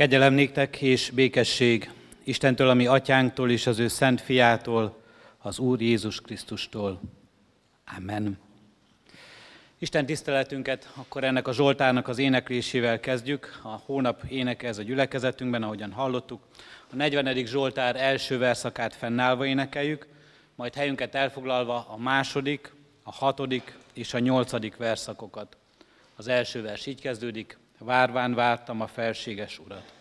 Kegyelem 0.00 0.32
néktek 0.32 0.80
és 0.80 1.10
békesség 1.10 1.90
Istentől, 2.24 2.68
ami 2.68 2.86
atyánktól 2.86 3.50
és 3.50 3.66
az 3.66 3.78
ő 3.78 3.88
szent 3.88 4.20
fiától, 4.20 5.02
az 5.38 5.58
Úr 5.58 5.80
Jézus 5.80 6.20
Krisztustól. 6.20 7.00
Amen. 7.96 8.38
Isten 9.78 10.06
tiszteletünket 10.06 10.92
akkor 10.94 11.24
ennek 11.24 11.48
a 11.48 11.52
Zsoltárnak 11.52 12.08
az 12.08 12.18
éneklésével 12.18 13.00
kezdjük. 13.00 13.60
A 13.62 13.68
hónap 13.68 14.24
éneke 14.28 14.68
ez 14.68 14.78
a 14.78 14.82
gyülekezetünkben, 14.82 15.62
ahogyan 15.62 15.92
hallottuk. 15.92 16.42
A 16.92 16.96
40. 16.96 17.46
Zsoltár 17.46 17.96
első 17.96 18.38
verszakát 18.38 18.94
fennállva 18.94 19.46
énekeljük, 19.46 20.06
majd 20.54 20.74
helyünket 20.74 21.14
elfoglalva 21.14 21.86
a 21.88 21.96
második, 21.96 22.72
a 23.02 23.12
hatodik 23.12 23.76
és 23.92 24.14
a 24.14 24.18
nyolcadik 24.18 24.76
verszakokat. 24.76 25.56
Az 26.16 26.28
első 26.28 26.62
vers 26.62 26.86
így 26.86 27.00
kezdődik, 27.00 27.58
várván 27.84 28.34
vártam 28.34 28.80
a 28.80 28.86
felséges 28.86 29.58
urat. 29.58 29.99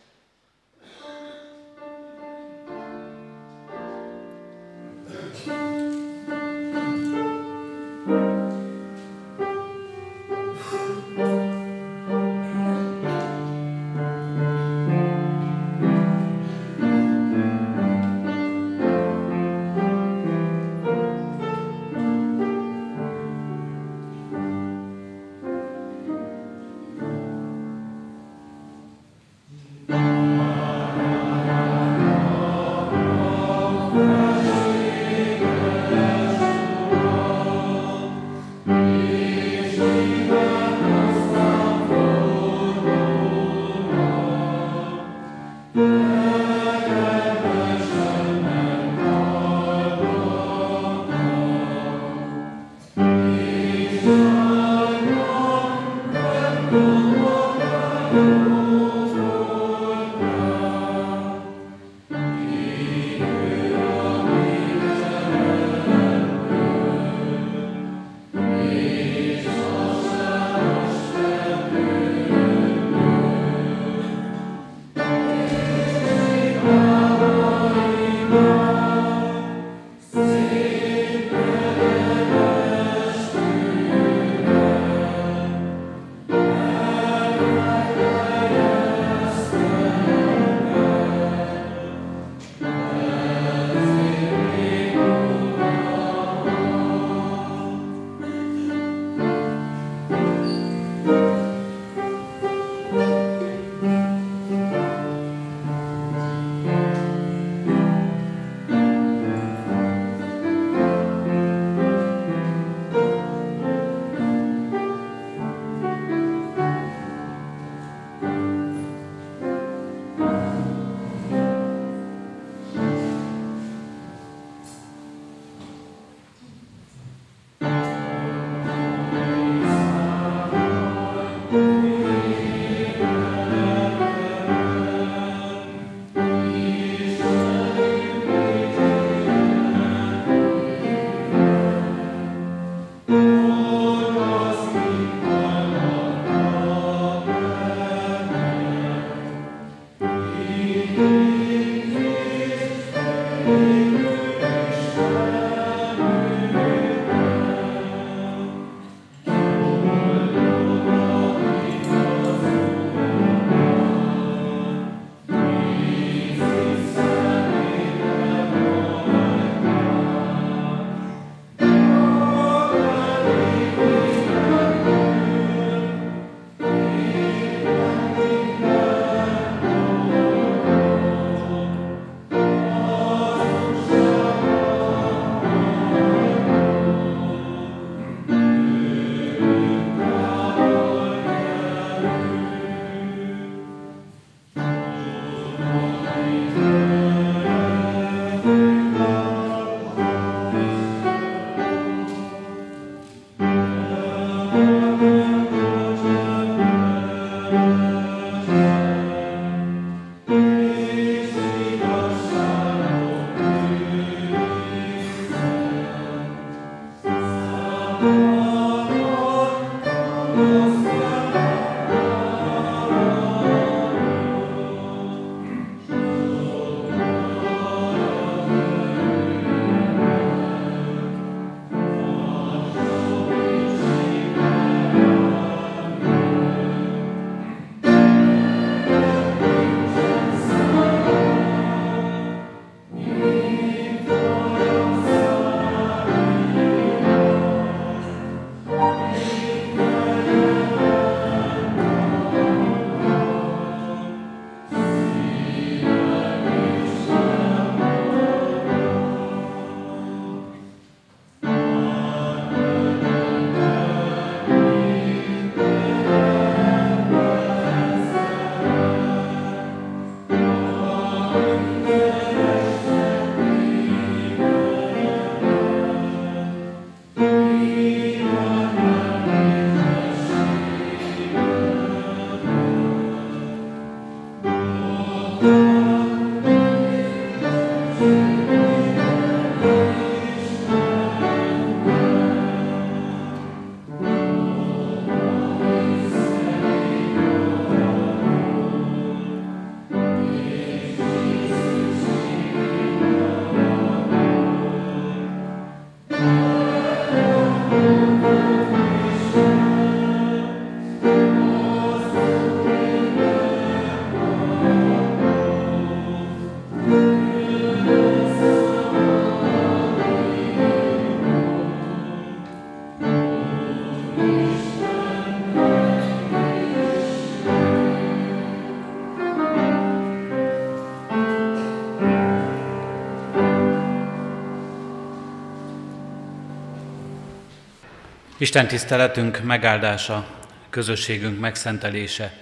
Isten 338.41 338.67
tiszteletünk 338.67 339.43
megáldása, 339.43 340.25
közösségünk 340.69 341.39
megszentelése 341.39 342.33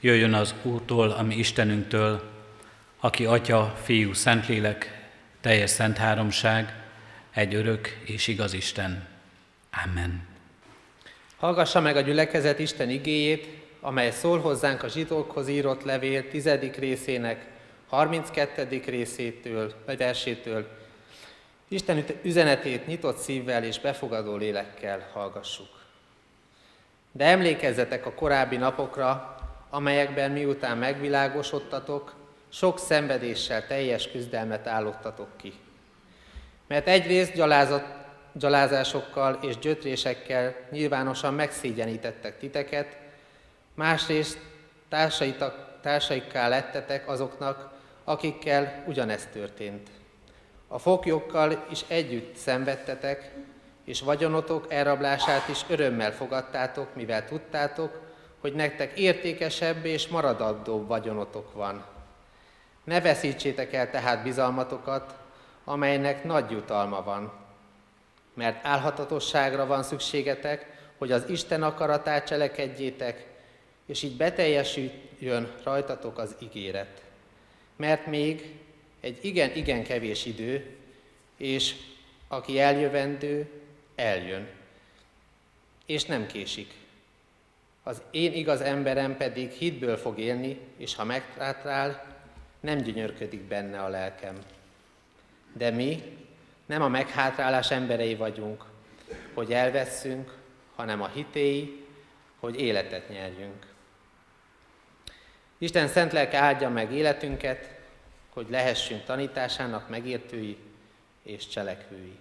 jöjjön 0.00 0.34
az 0.34 0.54
Úrtól, 0.62 1.10
ami 1.10 1.34
Istenünktől, 1.34 2.22
aki 3.00 3.24
Atya, 3.24 3.76
Fiú, 3.82 4.12
Szentlélek, 4.12 5.08
teljes 5.40 5.70
szent 5.70 5.96
háromság, 5.96 6.74
egy 7.34 7.54
örök 7.54 7.98
és 8.04 8.26
igaz 8.26 8.52
Isten. 8.52 9.06
Amen. 9.84 10.26
Hallgassa 11.36 11.80
meg 11.80 11.96
a 11.96 12.00
gyülekezet 12.00 12.58
Isten 12.58 12.90
igéjét, 12.90 13.48
amely 13.80 14.10
szól 14.10 14.40
hozzánk 14.40 14.82
a 14.82 14.88
zsidókhoz 14.88 15.48
írott 15.48 15.82
levél 15.82 16.28
tizedik 16.28 16.76
részének 16.76 17.46
32. 17.88 18.82
részétől, 18.86 19.74
vagy 19.84 19.96
versétől. 19.96 20.68
Isten 21.68 22.04
üzenetét 22.22 22.86
nyitott 22.86 23.18
szívvel 23.18 23.64
és 23.64 23.80
befogadó 23.80 24.36
lélekkel 24.36 25.08
hallgassuk. 25.12 25.68
De 27.12 27.24
emlékezzetek 27.24 28.06
a 28.06 28.12
korábbi 28.12 28.56
napokra, 28.56 29.36
amelyekben 29.70 30.30
miután 30.30 30.78
megvilágosodtatok, 30.78 32.14
sok 32.48 32.78
szenvedéssel 32.78 33.66
teljes 33.66 34.10
küzdelmet 34.10 34.66
állottatok 34.66 35.28
ki. 35.36 35.52
Mert 36.66 36.88
egyrészt 36.88 37.32
gyalázat, 37.32 37.84
gyalázásokkal 38.32 39.38
és 39.42 39.58
gyötrésekkel 39.58 40.54
nyilvánosan 40.70 41.34
megszégyenítettek 41.34 42.38
titeket, 42.38 42.96
másrészt 43.74 44.38
társaikká 45.80 46.48
lettetek 46.48 47.08
azoknak, 47.08 47.72
akikkel 48.04 48.84
ugyanezt 48.86 49.28
történt. 49.28 49.88
A 50.68 50.78
foglyokkal 50.78 51.66
is 51.70 51.84
együtt 51.88 52.36
szenvedtetek, 52.36 53.32
és 53.84 54.00
vagyonotok 54.00 54.72
elrablását 54.72 55.48
is 55.48 55.64
örömmel 55.68 56.12
fogadtátok, 56.12 56.94
mivel 56.94 57.24
tudtátok, 57.24 58.00
hogy 58.40 58.54
nektek 58.54 58.98
értékesebb 58.98 59.84
és 59.84 60.08
maradandóbb 60.08 60.86
vagyonotok 60.86 61.52
van. 61.52 61.84
Ne 62.84 63.00
veszítsétek 63.00 63.72
el 63.72 63.90
tehát 63.90 64.22
bizalmatokat, 64.22 65.14
amelynek 65.64 66.24
nagy 66.24 66.50
jutalma 66.50 67.02
van, 67.02 67.32
mert 68.34 68.66
álhatatosságra 68.66 69.66
van 69.66 69.82
szükségetek, 69.82 70.66
hogy 70.98 71.12
az 71.12 71.28
Isten 71.28 71.62
akaratát 71.62 72.26
cselekedjétek, 72.26 73.26
és 73.86 74.02
így 74.02 74.16
beteljesüljön 74.16 75.54
rajtatok 75.64 76.18
az 76.18 76.36
ígéret. 76.38 77.02
Mert 77.76 78.06
még 78.06 78.60
egy 79.06 79.24
igen-igen 79.24 79.82
kevés 79.82 80.24
idő, 80.24 80.76
és 81.36 81.74
aki 82.28 82.60
eljövendő, 82.60 83.48
eljön, 83.94 84.48
és 85.86 86.04
nem 86.04 86.26
késik. 86.26 86.74
Az 87.82 88.02
én 88.10 88.32
igaz 88.32 88.60
emberem 88.60 89.16
pedig 89.16 89.50
hitből 89.50 89.96
fog 89.96 90.18
élni, 90.18 90.58
és 90.76 90.94
ha 90.94 91.04
meghátrál, 91.04 92.16
nem 92.60 92.78
gyönyörködik 92.78 93.40
benne 93.40 93.82
a 93.82 93.88
lelkem. 93.88 94.38
De 95.52 95.70
mi 95.70 96.02
nem 96.66 96.82
a 96.82 96.88
meghátrálás 96.88 97.70
emberei 97.70 98.14
vagyunk, 98.14 98.64
hogy 99.34 99.52
elveszünk, 99.52 100.36
hanem 100.74 101.02
a 101.02 101.08
hitéi, 101.08 101.84
hogy 102.38 102.60
életet 102.60 103.08
nyerjünk. 103.08 103.66
Isten 105.58 105.88
szent 105.88 106.12
lelke 106.12 106.38
áldja 106.38 106.68
meg 106.68 106.92
életünket, 106.92 107.75
hogy 108.36 108.50
lehessünk 108.50 109.04
tanításának 109.04 109.88
megértői 109.88 110.56
és 111.22 111.48
cselekvői. 111.48 112.18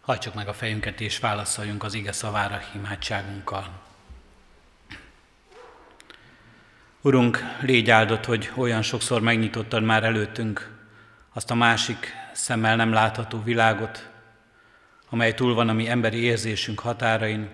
Hajtsuk 0.00 0.34
meg 0.34 0.48
a 0.48 0.52
fejünket 0.52 1.00
és 1.00 1.18
válaszoljunk 1.18 1.82
az 1.82 1.94
ige 1.94 2.12
szavára 2.12 2.60
imádságunkkal. 2.74 3.80
Urunk, 7.00 7.38
légy 7.60 7.90
áldott, 7.90 8.24
hogy 8.24 8.50
olyan 8.56 8.82
sokszor 8.82 9.20
megnyitottad 9.20 9.82
már 9.82 10.04
előttünk 10.04 10.78
azt 11.32 11.50
a 11.50 11.54
másik 11.54 12.12
szemmel 12.32 12.76
nem 12.76 12.92
látható 12.92 13.42
világot, 13.42 14.10
amely 15.08 15.34
túl 15.34 15.54
van 15.54 15.68
a 15.68 15.72
mi 15.72 15.88
emberi 15.88 16.22
érzésünk 16.22 16.78
határain, 16.78 17.50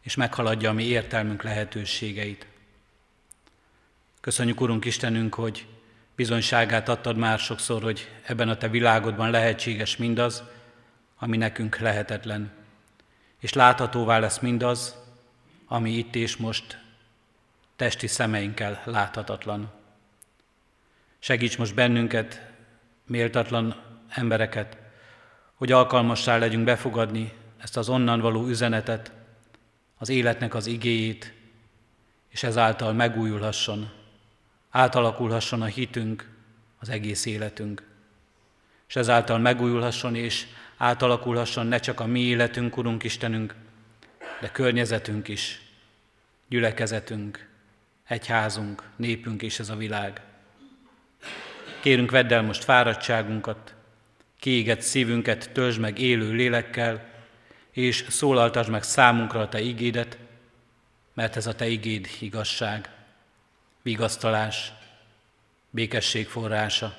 és 0.00 0.14
meghaladja 0.14 0.70
a 0.70 0.72
mi 0.72 0.84
értelmünk 0.84 1.42
lehetőségeit. 1.42 2.46
Köszönjük, 4.20 4.60
Urunk 4.60 4.84
Istenünk, 4.84 5.34
hogy 5.34 5.66
bizonyságát 6.16 6.88
adtad 6.88 7.16
már 7.16 7.38
sokszor, 7.38 7.82
hogy 7.82 8.08
ebben 8.22 8.48
a 8.48 8.56
Te 8.56 8.68
világodban 8.68 9.30
lehetséges 9.30 9.96
mindaz, 9.96 10.42
ami 11.18 11.36
nekünk 11.36 11.78
lehetetlen. 11.78 12.50
És 13.40 13.52
láthatóvá 13.52 14.18
lesz 14.18 14.38
mindaz, 14.38 14.96
ami 15.66 15.90
itt 15.90 16.14
és 16.14 16.36
most 16.36 16.78
testi 17.76 18.06
szemeinkkel 18.06 18.82
láthatatlan. 18.84 19.72
Segíts 21.18 21.58
most 21.58 21.74
bennünket, 21.74 22.50
méltatlan 23.06 23.82
embereket, 24.08 24.76
hogy 25.54 25.72
alkalmassá 25.72 26.36
legyünk 26.36 26.64
befogadni 26.64 27.32
ezt 27.58 27.76
az 27.76 27.88
onnan 27.88 28.20
való 28.20 28.46
üzenetet, 28.46 29.12
az 29.98 30.08
életnek 30.08 30.54
az 30.54 30.66
igéjét, 30.66 31.32
és 32.28 32.42
ezáltal 32.42 32.92
megújulhasson, 32.92 33.90
átalakulhasson 34.76 35.62
a 35.62 35.64
hitünk, 35.64 36.28
az 36.78 36.88
egész 36.88 37.26
életünk. 37.26 37.82
És 38.88 38.96
ezáltal 38.96 39.38
megújulhasson 39.38 40.14
és 40.14 40.46
átalakulhasson 40.76 41.66
ne 41.66 41.78
csak 41.78 42.00
a 42.00 42.06
mi 42.06 42.20
életünk, 42.20 42.76
Urunk 42.76 43.04
Istenünk, 43.04 43.54
de 44.40 44.50
környezetünk 44.50 45.28
is, 45.28 45.60
gyülekezetünk, 46.48 47.48
egyházunk, 48.06 48.82
népünk 48.96 49.42
és 49.42 49.58
ez 49.58 49.68
a 49.68 49.76
világ. 49.76 50.20
Kérünk, 51.80 52.10
vedd 52.10 52.32
el 52.32 52.42
most 52.42 52.64
fáradtságunkat, 52.64 53.74
kiégett 54.40 54.80
szívünket, 54.80 55.50
töltsd 55.52 55.80
meg 55.80 55.98
élő 55.98 56.32
lélekkel, 56.32 57.08
és 57.70 58.04
szólaltasd 58.08 58.70
meg 58.70 58.82
számunkra 58.82 59.40
a 59.40 59.48
Te 59.48 59.60
igédet, 59.60 60.18
mert 61.14 61.36
ez 61.36 61.46
a 61.46 61.54
Te 61.54 61.66
igéd 61.66 62.08
igazság, 62.20 62.95
vigasztalás, 63.86 64.72
békesség 65.70 66.28
forrása. 66.28 66.96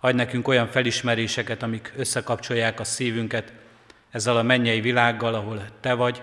Adj 0.00 0.16
nekünk 0.16 0.48
olyan 0.48 0.68
felismeréseket, 0.68 1.62
amik 1.62 1.92
összekapcsolják 1.96 2.80
a 2.80 2.84
szívünket 2.84 3.52
ezzel 4.10 4.36
a 4.36 4.42
mennyei 4.42 4.80
világgal, 4.80 5.34
ahol 5.34 5.68
Te 5.80 5.94
vagy, 5.94 6.22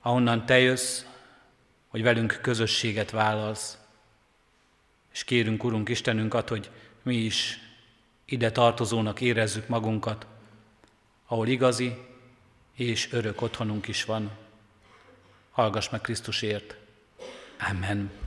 ahonnan 0.00 0.46
Te 0.46 0.58
jössz, 0.58 1.02
hogy 1.88 2.02
velünk 2.02 2.38
közösséget 2.42 3.10
vállalsz. 3.10 3.78
És 5.12 5.24
kérünk, 5.24 5.64
Urunk 5.64 5.88
Istenünket, 5.88 6.48
hogy 6.48 6.70
mi 7.02 7.16
is 7.16 7.58
ide 8.24 8.50
tartozónak 8.50 9.20
érezzük 9.20 9.68
magunkat, 9.68 10.26
ahol 11.26 11.48
igazi 11.48 11.96
és 12.74 13.12
örök 13.12 13.42
otthonunk 13.42 13.88
is 13.88 14.04
van. 14.04 14.30
Hallgass 15.50 15.88
meg 15.88 16.00
Krisztusért. 16.00 16.76
Amen. 17.70 18.21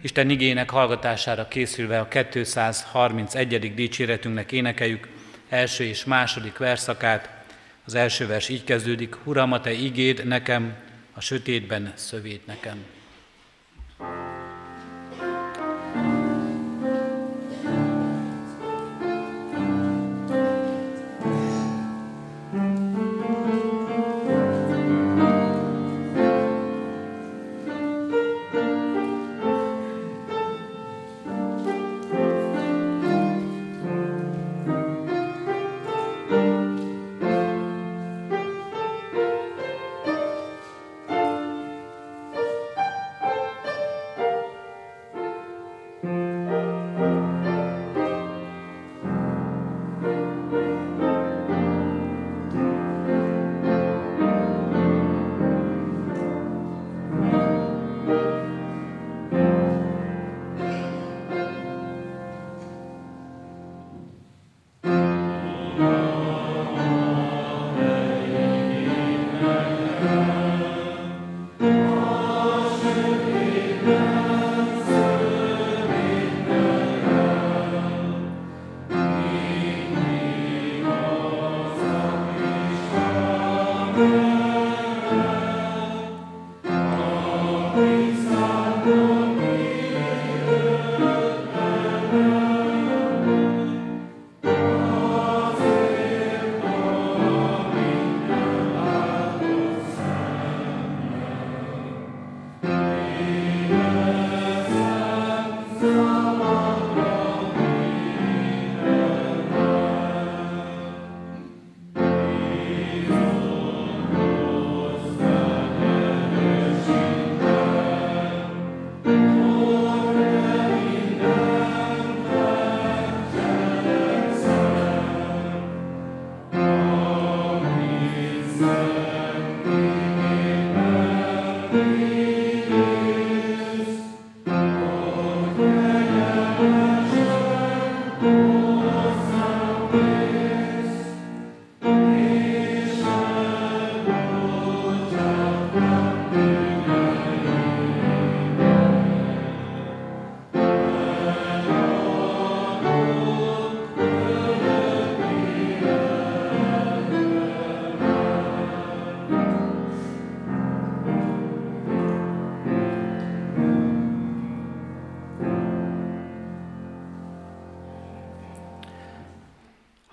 Isten 0.00 0.30
igének 0.30 0.70
hallgatására 0.70 1.48
készülve 1.48 2.00
a 2.00 2.08
231. 2.08 3.74
dicséretünknek 3.74 4.52
énekeljük 4.52 5.08
első 5.48 5.84
és 5.84 6.04
második 6.04 6.56
verszakát. 6.56 7.44
Az 7.84 7.94
első 7.94 8.26
vers 8.26 8.48
így 8.48 8.64
kezdődik, 8.64 9.16
Uram, 9.24 9.52
a 9.52 9.60
Te 9.60 9.72
igéd 9.72 10.26
nekem, 10.26 10.74
a 11.14 11.20
sötétben 11.20 11.92
szövét 11.96 12.46
nekem. 12.46 12.97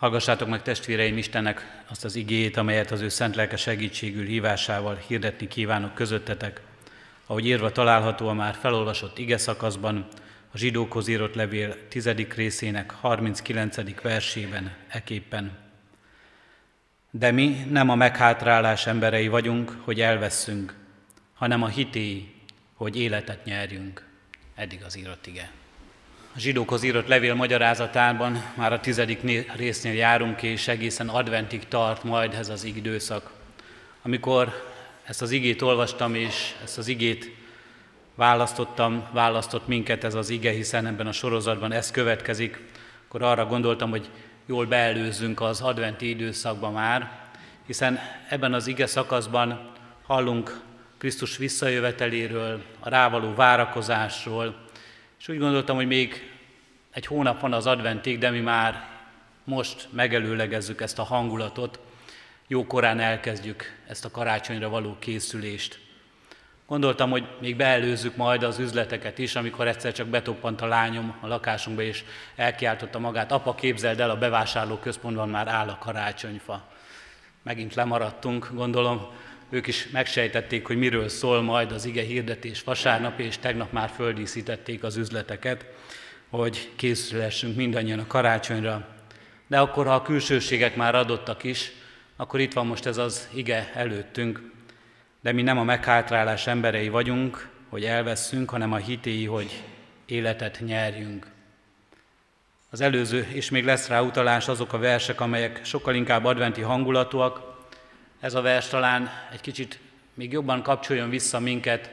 Hallgassátok 0.05 0.47
meg 0.47 0.61
testvéreim 0.61 1.17
Istennek 1.17 1.83
azt 1.89 2.05
az 2.05 2.15
igét, 2.15 2.57
amelyet 2.57 2.91
az 2.91 3.01
ő 3.01 3.09
szent 3.09 3.35
lelke 3.35 3.57
segítségül 3.57 4.25
hívásával 4.25 4.95
hirdetni 5.07 5.47
kívánok 5.47 5.93
közöttetek, 5.93 6.61
ahogy 7.25 7.45
írva 7.45 7.71
található 7.71 8.27
a 8.27 8.33
már 8.33 8.55
felolvasott 8.55 9.17
ige 9.17 9.37
szakaszban, 9.37 10.07
a 10.51 10.57
zsidókhoz 10.57 11.07
írott 11.07 11.35
levél 11.35 11.87
10. 11.87 12.09
részének 12.35 12.91
39. 12.91 14.01
versében 14.01 14.75
eképpen. 14.87 15.57
De 17.11 17.31
mi 17.31 17.65
nem 17.69 17.89
a 17.89 17.95
meghátrálás 17.95 18.87
emberei 18.87 19.27
vagyunk, 19.27 19.77
hogy 19.81 20.01
elveszünk, 20.01 20.73
hanem 21.33 21.63
a 21.63 21.67
hité, 21.67 22.33
hogy 22.73 22.99
életet 22.99 23.45
nyerjünk. 23.45 24.05
Eddig 24.55 24.83
az 24.85 24.97
írott 24.97 25.27
ige. 25.27 25.51
A 26.35 26.39
zsidókhoz 26.39 26.83
írott 26.83 27.07
levél 27.07 27.33
magyarázatában 27.33 28.43
már 28.55 28.73
a 28.73 28.79
tizedik 28.79 29.21
résznél 29.55 29.93
járunk, 29.93 30.41
és 30.41 30.67
egészen 30.67 31.09
adventig 31.09 31.67
tart 31.67 32.03
majd 32.03 32.33
ez 32.33 32.49
az 32.49 32.63
időszak. 32.63 33.31
Amikor 34.01 34.63
ezt 35.03 35.21
az 35.21 35.31
igét 35.31 35.61
olvastam, 35.61 36.15
és 36.15 36.55
ezt 36.63 36.77
az 36.77 36.87
igét 36.87 37.31
választottam, 38.15 39.07
választott 39.11 39.67
minket 39.67 40.03
ez 40.03 40.13
az 40.13 40.29
ige, 40.29 40.51
hiszen 40.51 40.85
ebben 40.85 41.07
a 41.07 41.11
sorozatban 41.11 41.71
ez 41.71 41.91
következik, 41.91 42.59
akkor 43.07 43.21
arra 43.21 43.45
gondoltam, 43.45 43.89
hogy 43.89 44.09
jól 44.45 44.65
beelőzzünk 44.65 45.41
az 45.41 45.61
adventi 45.61 46.09
időszakba 46.09 46.69
már, 46.69 47.11
hiszen 47.65 47.99
ebben 48.29 48.53
az 48.53 48.67
ige 48.67 48.85
szakaszban 48.85 49.71
hallunk 50.05 50.61
Krisztus 50.97 51.37
visszajöveteléről, 51.37 52.61
a 52.79 52.89
rávaló 52.89 53.33
várakozásról, 53.35 54.64
és 55.25 55.31
úgy 55.31 55.39
gondoltam, 55.39 55.75
hogy 55.75 55.87
még 55.87 56.31
egy 56.91 57.05
hónap 57.05 57.39
van 57.39 57.53
az 57.53 57.65
adventig, 57.67 58.17
de 58.17 58.29
mi 58.29 58.39
már 58.39 58.87
most 59.43 59.87
megelőlegezzük 59.91 60.81
ezt 60.81 60.99
a 60.99 61.03
hangulatot, 61.03 61.79
jó 62.47 62.65
korán 62.65 62.99
elkezdjük 62.99 63.63
ezt 63.87 64.05
a 64.05 64.11
karácsonyra 64.11 64.69
való 64.69 64.95
készülést. 64.99 65.79
Gondoltam, 66.67 67.09
hogy 67.09 67.27
még 67.41 67.55
beelőzzük 67.55 68.15
majd 68.15 68.43
az 68.43 68.59
üzleteket 68.59 69.17
is, 69.17 69.35
amikor 69.35 69.67
egyszer 69.67 69.93
csak 69.93 70.07
betoppant 70.07 70.61
a 70.61 70.67
lányom 70.67 71.15
a 71.21 71.27
lakásunkba, 71.27 71.81
és 71.81 72.03
elkiáltotta 72.35 72.99
magát, 72.99 73.31
apa 73.31 73.55
képzeld 73.55 73.99
el, 73.99 74.09
a 74.09 74.17
bevásárló 74.17 74.77
központban 74.77 75.29
már 75.29 75.47
áll 75.47 75.67
a 75.67 75.77
karácsonyfa. 75.77 76.67
Megint 77.43 77.75
lemaradtunk, 77.75 78.49
gondolom, 78.53 79.07
ők 79.49 79.67
is 79.67 79.87
megsejtették, 79.91 80.65
hogy 80.65 80.77
miről 80.77 81.09
szól 81.09 81.41
majd 81.41 81.71
az 81.71 81.85
ige 81.85 82.01
hirdetés 82.01 82.63
vasárnap, 82.63 83.19
és 83.19 83.37
tegnap 83.37 83.71
már 83.71 83.89
földíszítették 83.89 84.83
az 84.83 84.95
üzleteket, 84.95 85.65
hogy 86.29 86.71
készülhessünk 86.75 87.55
mindannyian 87.55 87.99
a 87.99 88.07
karácsonyra. 88.07 88.87
De 89.47 89.59
akkor, 89.59 89.85
ha 89.85 89.93
a 89.93 90.01
külsőségek 90.01 90.75
már 90.75 90.95
adottak 90.95 91.43
is, 91.43 91.71
akkor 92.15 92.39
itt 92.39 92.53
van 92.53 92.67
most 92.67 92.85
ez 92.85 92.97
az 92.97 93.29
ige 93.33 93.71
előttünk, 93.73 94.51
de 95.21 95.31
mi 95.31 95.41
nem 95.41 95.57
a 95.57 95.63
meghátrálás 95.63 96.47
emberei 96.47 96.89
vagyunk, 96.89 97.49
hogy 97.69 97.83
elveszünk, 97.83 98.49
hanem 98.49 98.73
a 98.73 98.77
hitéi, 98.77 99.25
hogy 99.25 99.63
életet 100.05 100.61
nyerjünk. 100.65 101.27
Az 102.69 102.81
előző, 102.81 103.27
és 103.31 103.49
még 103.49 103.65
lesz 103.65 103.87
rá 103.87 104.01
utalás, 104.01 104.47
azok 104.47 104.73
a 104.73 104.77
versek, 104.77 105.21
amelyek 105.21 105.65
sokkal 105.65 105.95
inkább 105.95 106.25
adventi 106.25 106.61
hangulatúak. 106.61 107.54
Ez 108.25 108.33
a 108.33 108.41
vers 108.41 108.67
talán 108.67 109.09
egy 109.31 109.41
kicsit 109.41 109.79
még 110.13 110.31
jobban 110.31 110.61
kapcsoljon 110.61 111.09
vissza 111.09 111.39
minket 111.39 111.89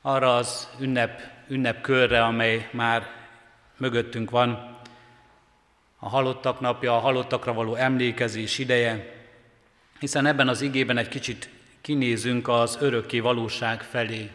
arra 0.00 0.36
az 0.36 0.68
ünnep, 0.80 1.22
ünnepkörre, 1.48 2.24
amely 2.24 2.68
már 2.72 3.10
mögöttünk 3.76 4.30
van. 4.30 4.78
A 5.98 6.08
halottak 6.08 6.60
napja, 6.60 6.96
a 6.96 6.98
halottakra 6.98 7.52
való 7.52 7.74
emlékezés 7.74 8.58
ideje, 8.58 9.14
hiszen 9.98 10.26
ebben 10.26 10.48
az 10.48 10.60
igében 10.60 10.98
egy 10.98 11.08
kicsit 11.08 11.50
kinézünk 11.80 12.48
az 12.48 12.78
örökké 12.80 13.20
valóság 13.20 13.82
felé. 13.82 14.30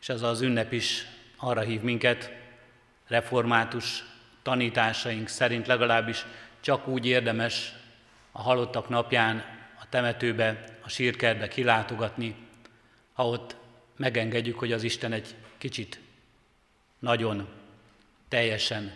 És 0.00 0.08
ez 0.08 0.22
az 0.22 0.40
ünnep 0.40 0.72
is 0.72 1.06
arra 1.36 1.60
hív 1.60 1.80
minket, 1.80 2.32
református 3.06 4.04
tanításaink 4.42 5.28
szerint 5.28 5.66
legalábbis 5.66 6.26
csak 6.60 6.86
úgy 6.86 7.06
érdemes 7.06 7.72
a 8.32 8.42
halottak 8.42 8.88
napján 8.88 9.51
temetőbe, 9.92 10.64
a 10.80 10.88
sírkertbe 10.88 11.48
kilátogatni, 11.48 12.34
ha 13.12 13.28
ott 13.28 13.56
megengedjük, 13.96 14.58
hogy 14.58 14.72
az 14.72 14.82
Isten 14.82 15.12
egy 15.12 15.34
kicsit 15.58 16.00
nagyon, 16.98 17.48
teljesen 18.28 18.92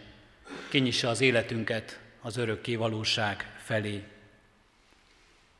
kinyissa 0.68 1.08
az 1.08 1.20
életünket 1.20 2.00
az 2.20 2.36
örökké 2.36 2.74
valóság 2.74 3.56
felé. 3.64 4.02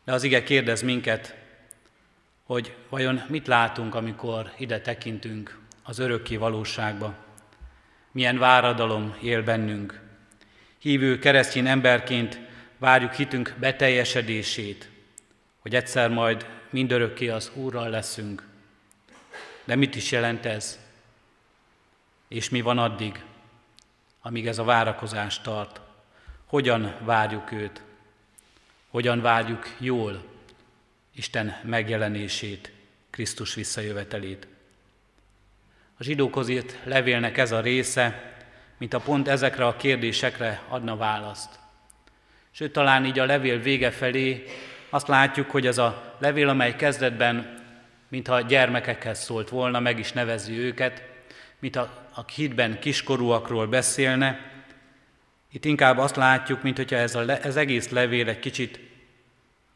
De 0.05 0.13
az 0.13 0.23
ige 0.23 0.43
kérdez 0.43 0.83
minket, 0.83 1.37
hogy 2.45 2.75
vajon 2.89 3.23
mit 3.29 3.47
látunk, 3.47 3.95
amikor 3.95 4.53
ide 4.59 4.81
tekintünk 4.81 5.59
az 5.83 5.99
örökké 5.99 6.37
valóságba. 6.37 7.15
Milyen 8.13 8.39
váradalom 8.39 9.17
él 9.23 9.43
bennünk. 9.43 10.01
Hívő 10.79 11.19
keresztény 11.19 11.67
emberként 11.67 12.41
várjuk 12.79 13.13
hitünk 13.13 13.55
beteljesedését, 13.59 14.95
hogy 15.67 15.75
egyszer 15.75 16.11
majd 16.11 16.47
mindörökké 16.71 17.29
az 17.29 17.51
Úrral 17.55 17.91
leszünk. 17.91 18.43
De 19.65 19.75
mit 19.75 19.95
is 19.95 20.11
jelent 20.11 20.47
ez? 20.47 20.79
És 22.29 22.49
mi 22.49 22.61
van 22.61 22.79
addig, 22.79 23.25
amíg 24.21 24.47
ez 24.47 24.59
a 24.59 24.65
várakozás 24.65 25.41
tart? 25.41 25.81
Hogyan 26.45 26.95
várjuk 27.05 27.53
őt? 27.53 27.83
hogyan 28.89 29.21
várjuk 29.21 29.75
jól 29.79 30.25
Isten 31.15 31.61
megjelenését, 31.63 32.73
Krisztus 33.11 33.55
visszajövetelét. 33.55 34.47
A 35.99 36.03
zsidókhoz 36.03 36.49
írt 36.49 36.79
levélnek 36.85 37.39
ez 37.39 37.53
a 37.53 37.61
része, 37.61 38.35
mint 38.79 38.95
a 38.95 39.01
pont 39.01 39.29
ezekre 39.29 39.67
a 39.67 39.77
kérdésekre 39.77 40.63
adna 40.69 40.97
választ. 40.97 41.59
Sőt, 42.51 42.73
talán 42.73 43.05
így 43.05 43.19
a 43.19 43.25
levél 43.25 43.59
vége 43.59 43.91
felé 43.91 44.45
azt 44.91 45.09
látjuk, 45.09 45.51
hogy 45.51 45.67
ez 45.67 45.79
a 45.79 46.15
levél, 46.19 46.49
amely 46.49 46.77
kezdetben, 46.77 47.65
mintha 48.09 48.41
gyermekekhez 48.41 49.25
szólt 49.25 49.49
volna, 49.49 49.81
meg 49.81 49.99
is 49.99 50.13
nevezi 50.13 50.59
őket, 50.59 51.03
mint 51.59 51.77
a, 51.77 51.91
a 52.15 52.25
hitben 52.35 52.79
kiskorúakról 52.79 53.67
beszélne, 53.67 54.55
itt 55.53 55.65
inkább 55.65 55.99
azt 55.99 56.17
látjuk, 56.17 56.63
mint 56.63 56.77
hogyha 56.77 56.97
ez 56.97 57.15
ez 57.15 57.57
egész 57.57 57.89
levél 57.89 58.29
egy 58.29 58.39
kicsit 58.39 58.81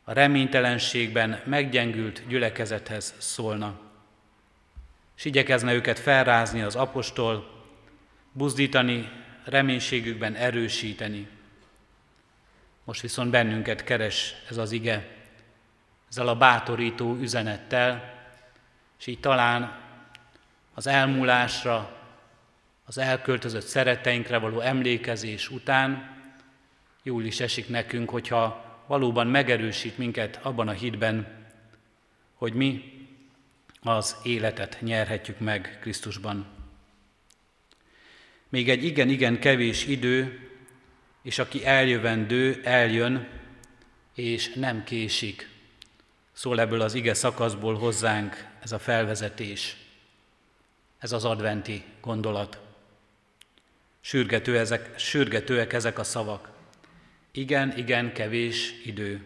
a 0.04 0.12
reménytelenségben 0.12 1.40
meggyengült 1.44 2.22
gyülekezethez 2.28 3.14
szólna. 3.18 3.80
És 5.16 5.24
igyekezne 5.24 5.72
őket 5.74 5.98
felrázni 5.98 6.62
az 6.62 6.76
apostol, 6.76 7.64
buzdítani, 8.32 9.08
reménységükben 9.44 10.34
erősíteni. 10.34 11.28
Most 12.90 13.02
viszont 13.02 13.30
bennünket 13.30 13.84
keres 13.84 14.34
ez 14.48 14.56
az 14.56 14.72
ige, 14.72 15.08
ezzel 16.08 16.28
a 16.28 16.36
bátorító 16.36 17.16
üzenettel, 17.20 18.14
és 18.98 19.06
így 19.06 19.20
talán 19.20 19.80
az 20.74 20.86
elmúlásra, 20.86 21.96
az 22.84 22.98
elköltözött 22.98 23.66
szeretteinkre 23.66 24.38
való 24.38 24.60
emlékezés 24.60 25.50
után 25.50 26.16
jól 27.02 27.24
is 27.24 27.40
esik 27.40 27.68
nekünk, 27.68 28.10
hogyha 28.10 28.64
valóban 28.86 29.26
megerősít 29.26 29.98
minket 29.98 30.38
abban 30.42 30.68
a 30.68 30.72
hitben, 30.72 31.46
hogy 32.34 32.52
mi 32.52 32.84
az 33.82 34.16
életet 34.22 34.78
nyerhetjük 34.80 35.38
meg 35.38 35.78
Krisztusban. 35.80 36.46
Még 38.48 38.68
egy 38.68 38.84
igen-igen 38.84 39.40
kevés 39.40 39.86
idő, 39.86 40.49
és 41.22 41.38
aki 41.38 41.66
eljövendő, 41.66 42.60
eljön, 42.64 43.28
és 44.14 44.52
nem 44.52 44.84
késik. 44.84 45.48
Szól 46.32 46.60
ebből 46.60 46.80
az 46.80 46.94
ige 46.94 47.14
szakaszból 47.14 47.74
hozzánk 47.74 48.46
ez 48.62 48.72
a 48.72 48.78
felvezetés, 48.78 49.76
ez 50.98 51.12
az 51.12 51.24
adventi 51.24 51.84
gondolat. 52.00 52.58
Sürgető 54.00 54.58
ezek, 54.58 54.98
sürgetőek 54.98 55.72
ezek 55.72 55.98
a 55.98 56.04
szavak. 56.04 56.50
Igen, 57.32 57.76
igen, 57.76 58.12
kevés 58.12 58.72
idő. 58.84 59.24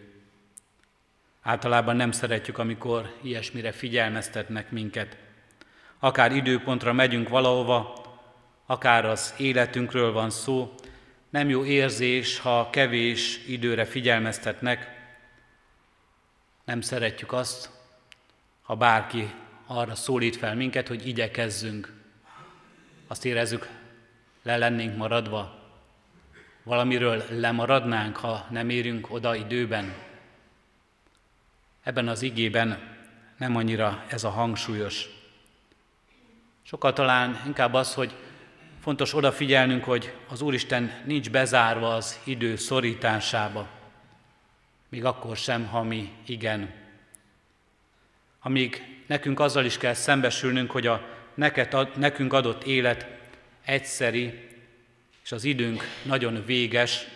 Általában 1.41 1.95
nem 1.95 2.11
szeretjük, 2.11 2.57
amikor 2.57 3.13
ilyesmire 3.21 3.71
figyelmeztetnek 3.71 4.71
minket. 4.71 5.17
Akár 5.99 6.31
időpontra 6.31 6.93
megyünk 6.93 7.29
valahova, 7.29 8.03
akár 8.65 9.05
az 9.05 9.33
életünkről 9.37 10.11
van 10.11 10.29
szó, 10.29 10.73
nem 11.29 11.49
jó 11.49 11.65
érzés, 11.65 12.39
ha 12.39 12.69
kevés 12.69 13.47
időre 13.47 13.85
figyelmeztetnek. 13.85 14.93
Nem 16.63 16.81
szeretjük 16.81 17.31
azt, 17.31 17.69
ha 18.61 18.75
bárki 18.75 19.33
arra 19.65 19.95
szólít 19.95 20.35
fel 20.35 20.55
minket, 20.55 20.87
hogy 20.87 21.07
igyekezzünk. 21.07 21.93
Azt 23.07 23.25
érezzük, 23.25 23.69
le 24.43 24.57
lennénk 24.57 24.97
maradva, 24.97 25.59
valamiről 26.63 27.23
lemaradnánk, 27.29 28.17
ha 28.17 28.47
nem 28.49 28.69
érünk 28.69 29.11
oda 29.11 29.35
időben. 29.35 29.93
Ebben 31.83 32.07
az 32.07 32.21
igében 32.21 32.97
nem 33.37 33.55
annyira 33.55 34.05
ez 34.09 34.23
a 34.23 34.29
hangsúlyos. 34.29 35.05
Sokkal 36.61 36.93
talán 36.93 37.41
inkább 37.45 37.73
az, 37.73 37.93
hogy 37.93 38.15
fontos 38.85 39.13
odafigyelnünk, 39.13 39.83
hogy 39.83 40.13
az 40.27 40.41
Úristen 40.41 41.01
nincs 41.05 41.29
bezárva 41.29 41.95
az 41.95 42.19
idő 42.23 42.55
szorításába, 42.55 43.67
még 44.89 45.05
akkor 45.05 45.37
sem, 45.37 45.65
ha 45.67 45.83
mi 45.83 46.11
igen. 46.25 46.73
Amíg 48.39 49.01
nekünk 49.05 49.39
azzal 49.39 49.65
is 49.65 49.77
kell 49.77 49.93
szembesülnünk, 49.93 50.71
hogy 50.71 50.87
a 50.87 51.07
neked, 51.33 51.97
nekünk 51.97 52.33
adott 52.33 52.63
élet 52.63 53.07
egyszeri, 53.63 54.49
és 55.23 55.31
az 55.31 55.43
időnk 55.43 55.83
nagyon 56.03 56.45
véges, 56.45 57.07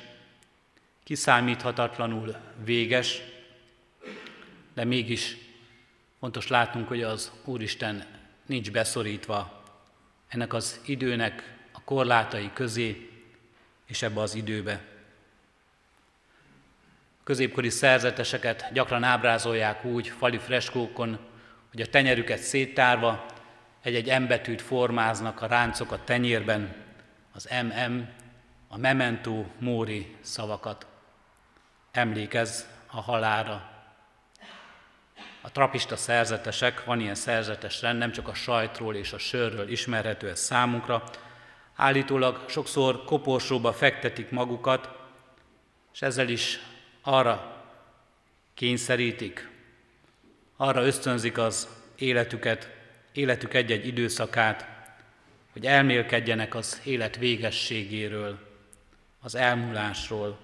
kiszámíthatatlanul 1.04 2.36
véges, 2.64 3.22
de 4.74 4.84
mégis 4.84 5.38
fontos 6.20 6.48
látnunk, 6.48 6.88
hogy 6.88 7.04
az 7.04 7.32
Úristen 7.46 8.06
nincs 8.46 8.72
beszorítva 8.72 9.64
ennek 10.28 10.54
az 10.54 10.82
időnek 10.86 11.58
korlátai 11.90 12.50
közé 12.54 13.10
és 13.86 14.02
ebbe 14.02 14.22
az 14.22 14.36
időbe. 14.36 14.82
Középkori 17.24 17.70
szerzeteseket 17.70 18.70
gyakran 18.74 19.04
ábrázolják 19.04 19.86
úgy 19.86 20.08
fali 20.08 20.38
freskókon, 20.38 21.20
hogy 21.72 21.82
a 21.82 21.90
tenyerüket 21.90 22.40
széttárva 22.40 23.26
egy-egy 23.82 24.10
embetűt 24.10 24.62
formáznak 24.62 25.42
a 25.42 25.46
ráncok 25.48 25.92
a 25.92 26.04
tenyérben, 26.04 26.76
az 27.34 27.50
MM, 27.64 28.08
a 28.68 28.78
memento 28.78 29.46
mori 29.60 30.16
szavakat. 30.22 30.86
Emlékez 31.92 32.68
a 32.92 33.02
halára. 33.02 33.70
A 35.42 35.52
trapista 35.52 35.96
szerzetesek, 35.96 36.86
van 36.86 37.00
ilyen 37.00 37.16
szerzetes 37.16 37.82
rend, 37.82 38.00
nem 38.00 38.12
csak 38.12 38.28
a 38.28 38.34
sajtról 38.34 38.96
és 38.96 39.14
a 39.14 39.18
sörről 39.18 39.70
ismerhető 39.70 40.30
ez 40.30 40.40
számunkra, 40.40 41.04
állítólag 41.80 42.44
sokszor 42.50 43.04
koporsóba 43.04 43.74
fektetik 43.74 44.30
magukat, 44.30 44.90
és 45.94 46.02
ezzel 46.02 46.30
is 46.30 46.60
arra 47.02 47.64
kényszerítik, 48.54 49.50
arra 50.58 50.86
ösztönzik 50.86 51.38
az 51.38 51.68
életüket, 51.96 52.70
életük 53.12 53.54
egy-egy 53.54 53.88
időszakát, 53.88 54.68
hogy 55.52 55.66
elmélkedjenek 55.66 56.56
az 56.56 56.82
élet 56.84 57.18
végességéről, 57.18 58.40
az 59.22 59.36
elmúlásról. 59.36 60.40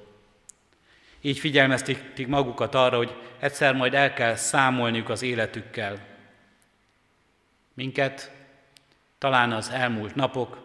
Így 1.21 1.39
figyelmeztetik 1.39 2.27
magukat 2.27 2.75
arra, 2.75 2.97
hogy 2.97 3.15
egyszer 3.39 3.73
majd 3.73 3.93
el 3.93 4.13
kell 4.13 4.35
számolniuk 4.35 5.09
az 5.09 5.21
életükkel. 5.21 5.99
Minket 7.73 8.31
talán 9.17 9.51
az 9.51 9.69
elmúlt 9.69 10.15
napok, 10.15 10.64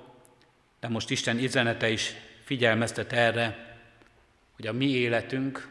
de 0.81 0.89
most 0.89 1.11
Isten 1.11 1.39
üzenete 1.39 1.89
is 1.89 2.15
figyelmeztet 2.45 3.13
erre, 3.13 3.77
hogy 4.57 4.67
a 4.67 4.73
mi 4.73 4.89
életünk 4.89 5.69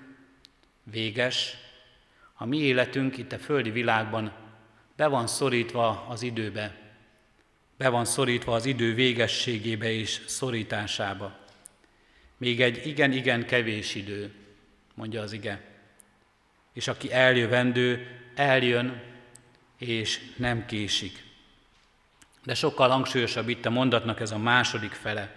véges, 0.83 1.57
a 2.33 2.45
mi 2.45 2.57
életünk 2.57 3.17
itt 3.17 3.31
a 3.31 3.37
földi 3.39 3.69
világban 3.69 4.33
be 4.95 5.07
van 5.07 5.27
szorítva 5.27 6.05
az 6.09 6.21
időbe, 6.21 6.75
be 7.77 7.89
van 7.89 8.05
szorítva 8.05 8.53
az 8.53 8.65
idő 8.65 8.93
végességébe 8.93 9.91
és 9.91 10.21
szorításába. 10.27 11.37
Még 12.37 12.61
egy 12.61 12.87
igen-igen 12.87 13.45
kevés 13.45 13.95
idő, 13.95 14.33
mondja 14.93 15.21
az 15.21 15.31
ige. 15.31 15.61
És 16.73 16.87
aki 16.87 17.11
eljövendő, 17.11 18.07
eljön, 18.35 19.01
és 19.77 20.19
nem 20.37 20.65
késik. 20.65 21.23
De 22.43 22.53
sokkal 22.53 22.89
hangsúlyosabb 22.89 23.49
itt 23.49 23.65
a 23.65 23.69
mondatnak 23.69 24.19
ez 24.19 24.31
a 24.31 24.37
második 24.37 24.91
fele. 24.91 25.31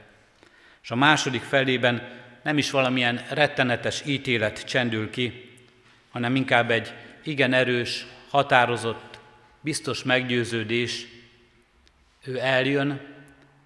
És 0.82 0.90
a 0.90 0.96
második 0.96 1.42
felében 1.42 2.20
nem 2.42 2.58
is 2.58 2.70
valamilyen 2.70 3.24
rettenetes 3.30 4.02
ítélet 4.06 4.64
csendül 4.64 5.10
ki, 5.10 5.50
hanem 6.10 6.36
inkább 6.36 6.70
egy 6.70 6.92
igen 7.22 7.52
erős, 7.52 8.06
határozott, 8.30 9.18
biztos 9.60 10.02
meggyőződés, 10.02 11.06
ő 12.24 12.38
eljön, 12.38 13.00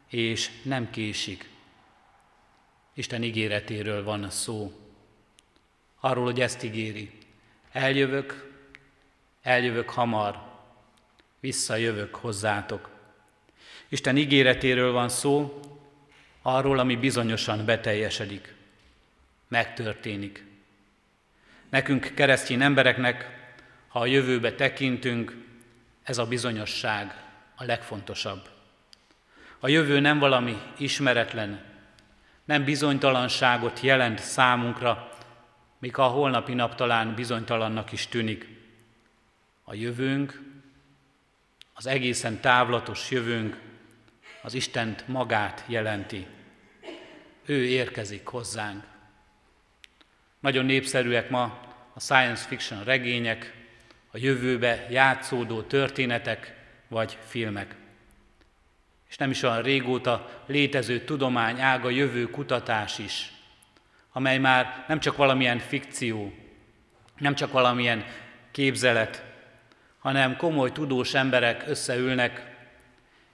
és 0.08 0.50
nem 0.62 0.90
késik. 0.90 1.48
Isten 2.94 3.22
ígéretéről 3.22 4.04
van 4.04 4.30
szó. 4.30 4.72
Arról, 6.00 6.24
hogy 6.24 6.40
ezt 6.40 6.62
ígéri. 6.62 7.10
Eljövök, 7.72 8.52
eljövök 9.42 9.90
hamar, 9.90 10.42
visszajövök 11.40 12.14
hozzátok. 12.14 12.95
Isten 13.88 14.16
ígéretéről 14.16 14.92
van 14.92 15.08
szó, 15.08 15.60
arról, 16.42 16.78
ami 16.78 16.96
bizonyosan 16.96 17.64
beteljesedik, 17.64 18.54
megtörténik. 19.48 20.44
Nekünk, 21.68 22.12
keresztény 22.14 22.62
embereknek, 22.62 23.46
ha 23.88 24.00
a 24.00 24.06
jövőbe 24.06 24.52
tekintünk, 24.52 25.36
ez 26.02 26.18
a 26.18 26.26
bizonyosság 26.26 27.24
a 27.54 27.64
legfontosabb. 27.64 28.48
A 29.58 29.68
jövő 29.68 30.00
nem 30.00 30.18
valami 30.18 30.62
ismeretlen, 30.76 31.64
nem 32.44 32.64
bizonytalanságot 32.64 33.80
jelent 33.80 34.18
számunkra, 34.18 35.10
míg 35.78 35.98
a 35.98 36.02
holnapi 36.02 36.54
nap 36.54 36.74
talán 36.74 37.14
bizonytalannak 37.14 37.92
is 37.92 38.06
tűnik. 38.06 38.48
A 39.64 39.74
jövőnk, 39.74 40.42
az 41.74 41.86
egészen 41.86 42.40
távlatos 42.40 43.10
jövőnk 43.10 43.65
az 44.46 44.54
Istent 44.54 45.08
magát 45.08 45.64
jelenti. 45.66 46.26
Ő 47.46 47.64
érkezik 47.64 48.26
hozzánk. 48.26 48.84
Nagyon 50.40 50.64
népszerűek 50.64 51.30
ma 51.30 51.42
a 51.94 52.00
science 52.00 52.46
fiction 52.46 52.84
regények, 52.84 53.54
a 54.10 54.18
jövőbe 54.18 54.86
játszódó 54.90 55.62
történetek 55.62 56.54
vagy 56.88 57.18
filmek. 57.26 57.74
És 59.08 59.16
nem 59.16 59.30
is 59.30 59.42
olyan 59.42 59.62
régóta 59.62 60.42
létező 60.46 61.00
tudomány 61.00 61.60
ága 61.60 61.90
jövő 61.90 62.30
kutatás 62.30 62.98
is, 62.98 63.32
amely 64.12 64.38
már 64.38 64.84
nem 64.88 65.00
csak 65.00 65.16
valamilyen 65.16 65.58
fikció, 65.58 66.32
nem 67.18 67.34
csak 67.34 67.52
valamilyen 67.52 68.04
képzelet, 68.50 69.24
hanem 69.98 70.36
komoly 70.36 70.72
tudós 70.72 71.14
emberek 71.14 71.64
összeülnek, 71.68 72.55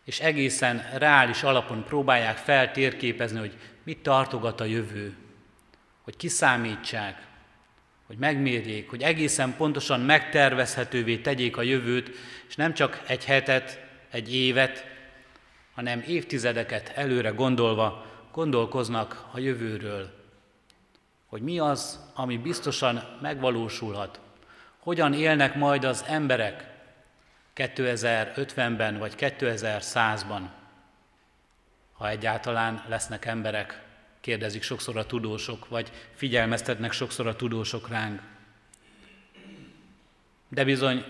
és 0.04 0.20
egészen 0.20 0.88
reális 0.94 1.42
alapon 1.42 1.84
próbálják 1.84 2.36
feltérképezni, 2.36 3.38
hogy 3.38 3.56
mit 3.82 3.98
tartogat 3.98 4.60
a 4.60 4.64
jövő, 4.64 5.16
hogy 6.02 6.16
kiszámítsák, 6.16 7.26
hogy 8.06 8.16
megmérjék, 8.16 8.90
hogy 8.90 9.02
egészen 9.02 9.56
pontosan 9.56 10.00
megtervezhetővé 10.00 11.16
tegyék 11.16 11.56
a 11.56 11.62
jövőt, 11.62 12.10
és 12.48 12.56
nem 12.56 12.74
csak 12.74 13.02
egy 13.06 13.24
hetet, 13.24 13.84
egy 14.10 14.34
évet, 14.34 14.86
hanem 15.74 16.04
évtizedeket 16.06 16.92
előre 16.94 17.30
gondolva 17.30 18.06
gondolkoznak 18.32 19.24
a 19.32 19.38
jövőről. 19.38 20.10
Hogy 21.26 21.42
mi 21.42 21.58
az, 21.58 22.00
ami 22.14 22.36
biztosan 22.36 23.18
megvalósulhat. 23.20 24.20
Hogyan 24.78 25.14
élnek 25.14 25.54
majd 25.54 25.84
az 25.84 26.04
emberek 26.08 26.71
2050-ben 27.56 28.98
vagy 28.98 29.14
2100-ban, 29.18 30.40
ha 31.92 32.08
egyáltalán 32.08 32.84
lesznek 32.88 33.24
emberek 33.24 33.82
kérdezik 34.20 34.62
sokszor 34.62 34.96
a 34.96 35.06
tudósok, 35.06 35.68
vagy 35.68 35.92
figyelmeztetnek 36.14 36.92
sokszor 36.92 37.26
a 37.26 37.36
tudósok 37.36 37.88
ránk. 37.88 38.20
De 40.48 40.64
bizony 40.64 41.04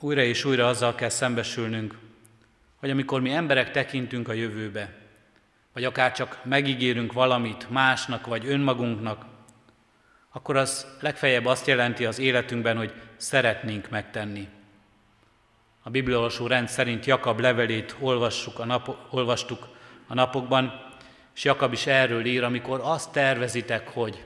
újra 0.00 0.22
és 0.22 0.44
újra 0.44 0.68
azzal 0.68 0.94
kell 0.94 1.08
szembesülnünk, 1.08 1.98
hogy 2.76 2.90
amikor 2.90 3.20
mi 3.20 3.30
emberek 3.30 3.70
tekintünk 3.70 4.28
a 4.28 4.32
jövőbe, 4.32 4.94
vagy 5.72 5.84
akár 5.84 6.12
csak 6.12 6.40
megígérünk 6.44 7.12
valamit 7.12 7.70
másnak 7.70 8.26
vagy 8.26 8.46
önmagunknak, 8.46 9.24
akkor 10.30 10.56
az 10.56 10.86
legfeljebb 11.00 11.46
azt 11.46 11.66
jelenti 11.66 12.04
az 12.04 12.18
életünkben, 12.18 12.76
hogy 12.76 12.92
szeretnénk 13.16 13.90
megtenni. 13.90 14.48
A 15.86 15.90
bibliolvasó 15.90 16.46
rend 16.46 16.68
szerint 16.68 17.04
Jakab 17.04 17.40
levelét 17.40 17.96
olvassuk 18.00 18.58
a 18.58 18.64
nap, 18.64 18.96
olvastuk 19.10 19.68
a 20.06 20.14
napokban, 20.14 20.92
és 21.34 21.44
Jakab 21.44 21.72
is 21.72 21.86
erről 21.86 22.24
ír, 22.24 22.42
amikor 22.42 22.80
azt 22.82 23.12
tervezitek, 23.12 23.88
hogy 23.88 24.24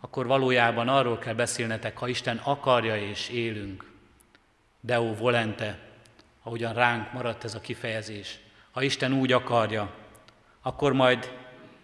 akkor 0.00 0.26
valójában 0.26 0.88
arról 0.88 1.18
kell 1.18 1.34
beszélnetek, 1.34 1.98
ha 1.98 2.08
Isten 2.08 2.40
akarja 2.44 2.96
és 2.96 3.28
élünk. 3.28 3.90
Deo 4.80 5.14
volente, 5.14 5.78
ahogyan 6.42 6.74
ránk 6.74 7.12
maradt 7.12 7.44
ez 7.44 7.54
a 7.54 7.60
kifejezés. 7.60 8.38
Ha 8.70 8.82
Isten 8.82 9.12
úgy 9.12 9.32
akarja, 9.32 9.94
akkor 10.62 10.92
majd 10.92 11.32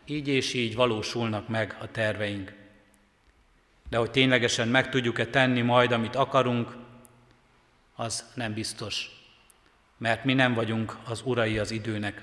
így 0.05 0.29
és 0.29 0.55
így 0.55 0.75
valósulnak 0.75 1.49
meg 1.49 1.77
a 1.81 1.91
terveink. 1.91 2.53
De 3.89 3.97
hogy 3.97 4.11
ténylegesen 4.11 4.69
meg 4.69 4.91
tudjuk-e 4.91 5.27
tenni 5.27 5.61
majd, 5.61 5.93
amit 5.93 6.17
akarunk, 6.17 6.77
az 8.03 8.25
nem 8.35 8.55
biztos, 8.55 9.11
mert 9.99 10.25
mi 10.25 10.35
nem 10.35 10.55
vagyunk 10.55 10.97
az 11.05 11.23
urai 11.25 11.59
az 11.59 11.71
időnek. 11.71 12.23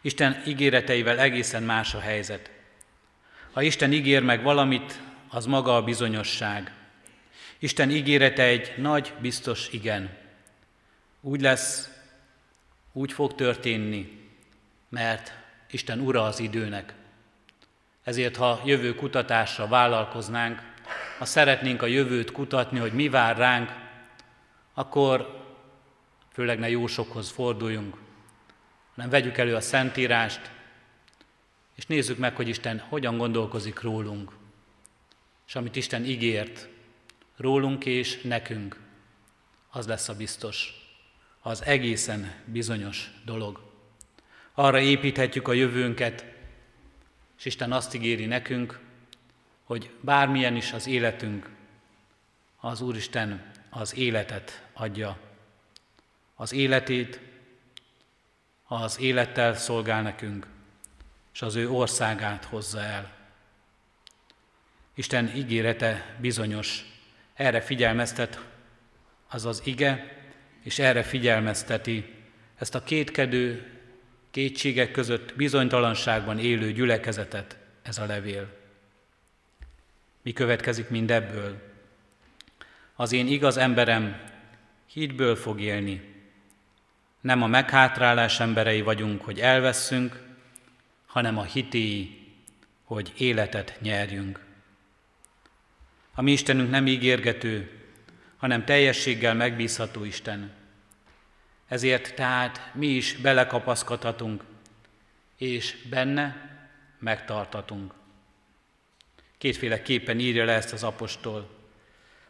Isten 0.00 0.42
ígéreteivel 0.46 1.18
egészen 1.18 1.62
más 1.62 1.94
a 1.94 2.00
helyzet. 2.00 2.50
Ha 3.52 3.62
Isten 3.62 3.92
ígér 3.92 4.22
meg 4.22 4.42
valamit, 4.42 5.00
az 5.28 5.46
maga 5.46 5.76
a 5.76 5.82
bizonyosság. 5.82 6.72
Isten 7.58 7.90
ígérete 7.90 8.42
egy 8.42 8.74
nagy, 8.76 9.12
biztos 9.20 9.68
igen. 9.72 10.16
Úgy 11.20 11.40
lesz, 11.40 11.90
úgy 12.92 13.12
fog 13.12 13.34
történni, 13.34 14.28
mert 14.88 15.32
Isten 15.70 16.00
ura 16.00 16.22
az 16.22 16.38
időnek. 16.38 16.94
Ezért, 18.04 18.36
ha 18.36 18.62
jövő 18.64 18.94
kutatásra 18.94 19.66
vállalkoznánk, 19.66 20.62
ha 21.18 21.24
szeretnénk 21.24 21.82
a 21.82 21.86
jövőt 21.86 22.32
kutatni, 22.32 22.78
hogy 22.78 22.92
mi 22.92 23.08
vár 23.08 23.36
ránk, 23.36 23.86
akkor 24.78 25.44
főleg 26.32 26.58
ne 26.58 26.68
jósokhoz 26.68 27.30
forduljunk, 27.30 27.96
hanem 28.94 29.10
vegyük 29.10 29.38
elő 29.38 29.54
a 29.54 29.60
Szentírást, 29.60 30.50
és 31.74 31.86
nézzük 31.86 32.18
meg, 32.18 32.36
hogy 32.36 32.48
Isten 32.48 32.78
hogyan 32.78 33.16
gondolkozik 33.16 33.80
rólunk, 33.80 34.32
és 35.46 35.54
amit 35.54 35.76
Isten 35.76 36.04
ígért 36.04 36.68
rólunk 37.36 37.84
és 37.84 38.22
nekünk, 38.22 38.80
az 39.70 39.86
lesz 39.86 40.08
a 40.08 40.16
biztos, 40.16 40.72
az 41.40 41.62
egészen 41.62 42.34
bizonyos 42.44 43.10
dolog. 43.24 43.60
Arra 44.54 44.80
építhetjük 44.80 45.48
a 45.48 45.52
jövőnket, 45.52 46.24
és 47.38 47.44
Isten 47.44 47.72
azt 47.72 47.94
ígéri 47.94 48.26
nekünk, 48.26 48.80
hogy 49.64 49.90
bármilyen 50.00 50.56
is 50.56 50.72
az 50.72 50.86
életünk, 50.86 51.50
az 52.60 52.80
Úristen 52.80 53.56
az 53.78 53.96
életet 53.96 54.62
adja. 54.72 55.18
Az 56.34 56.52
életét, 56.52 57.20
az 58.66 59.00
élettel 59.00 59.54
szolgál 59.54 60.02
nekünk, 60.02 60.46
és 61.32 61.42
az 61.42 61.54
ő 61.54 61.70
országát 61.70 62.44
hozza 62.44 62.80
el. 62.80 63.16
Isten 64.94 65.36
ígérete 65.36 66.16
bizonyos, 66.20 66.84
erre 67.34 67.60
figyelmeztet 67.60 68.40
az 69.28 69.44
az 69.44 69.62
ige, 69.64 70.16
és 70.62 70.78
erre 70.78 71.02
figyelmezteti 71.02 72.14
ezt 72.58 72.74
a 72.74 72.82
kétkedő, 72.82 73.72
kétségek 74.30 74.90
között 74.90 75.34
bizonytalanságban 75.36 76.38
élő 76.38 76.72
gyülekezetet 76.72 77.56
ez 77.82 77.98
a 77.98 78.06
levél. 78.06 78.56
Mi 80.22 80.32
következik 80.32 80.88
mindebből? 80.88 81.67
Az 83.00 83.12
én 83.12 83.26
igaz 83.26 83.56
emberem 83.56 84.20
hídből 84.86 85.36
fog 85.36 85.60
élni. 85.60 86.14
Nem 87.20 87.42
a 87.42 87.46
meghátrálás 87.46 88.40
emberei 88.40 88.80
vagyunk, 88.80 89.24
hogy 89.24 89.40
elveszünk, 89.40 90.22
hanem 91.06 91.38
a 91.38 91.42
hitéi, 91.42 92.32
hogy 92.84 93.12
életet 93.16 93.78
nyerjünk. 93.80 94.44
A 96.14 96.22
mi 96.22 96.32
Istenünk 96.32 96.70
nem 96.70 96.86
ígérgető, 96.86 97.80
hanem 98.36 98.64
teljességgel 98.64 99.34
megbízható 99.34 100.04
Isten. 100.04 100.52
Ezért 101.68 102.14
tehát 102.14 102.70
mi 102.74 102.86
is 102.86 103.16
belekapaszkodhatunk, 103.16 104.44
és 105.36 105.76
benne 105.90 106.50
megtartatunk. 106.98 107.94
Kétféleképpen 109.38 110.18
írja 110.18 110.44
le 110.44 110.52
ezt 110.52 110.72
az 110.72 110.82
apostol. 110.82 111.57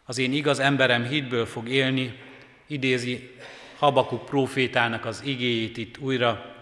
Az 0.09 0.19
én 0.19 0.33
igaz 0.33 0.59
emberem 0.59 1.05
hitből 1.05 1.47
fog 1.47 1.69
élni, 1.69 2.19
idézi 2.67 3.37
Habakuk 3.79 4.25
prófétának 4.25 5.05
az 5.05 5.23
igéjét 5.25 5.77
itt 5.77 5.99
újra. 5.99 6.55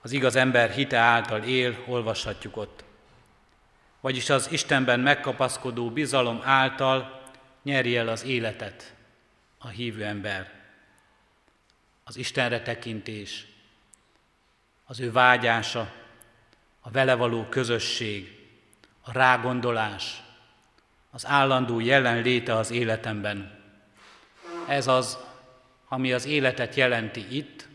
Az 0.00 0.12
igaz 0.12 0.36
ember 0.36 0.70
hite 0.70 0.96
által 0.96 1.42
él, 1.42 1.76
olvashatjuk 1.86 2.56
ott. 2.56 2.84
Vagyis 4.00 4.30
az 4.30 4.48
Istenben 4.50 5.00
megkapaszkodó 5.00 5.90
bizalom 5.90 6.40
által 6.44 7.22
nyeri 7.62 7.96
el 7.96 8.08
az 8.08 8.24
életet 8.24 8.94
a 9.58 9.68
hívő 9.68 10.04
ember 10.04 10.54
az 12.04 12.16
Istenre 12.16 12.62
tekintés, 12.62 13.46
az 14.84 15.00
ő 15.00 15.12
vágyása, 15.12 15.92
a 16.80 16.90
vele 16.90 17.14
való 17.14 17.44
közösség, 17.44 18.48
a 19.00 19.12
rágondolás, 19.12 20.22
az 21.16 21.26
állandó 21.26 21.80
jelenléte 21.80 22.54
az 22.54 22.70
életemben. 22.70 23.60
Ez 24.68 24.86
az, 24.86 25.18
ami 25.88 26.12
az 26.12 26.26
életet 26.26 26.74
jelenti 26.74 27.36
itt, 27.36 27.68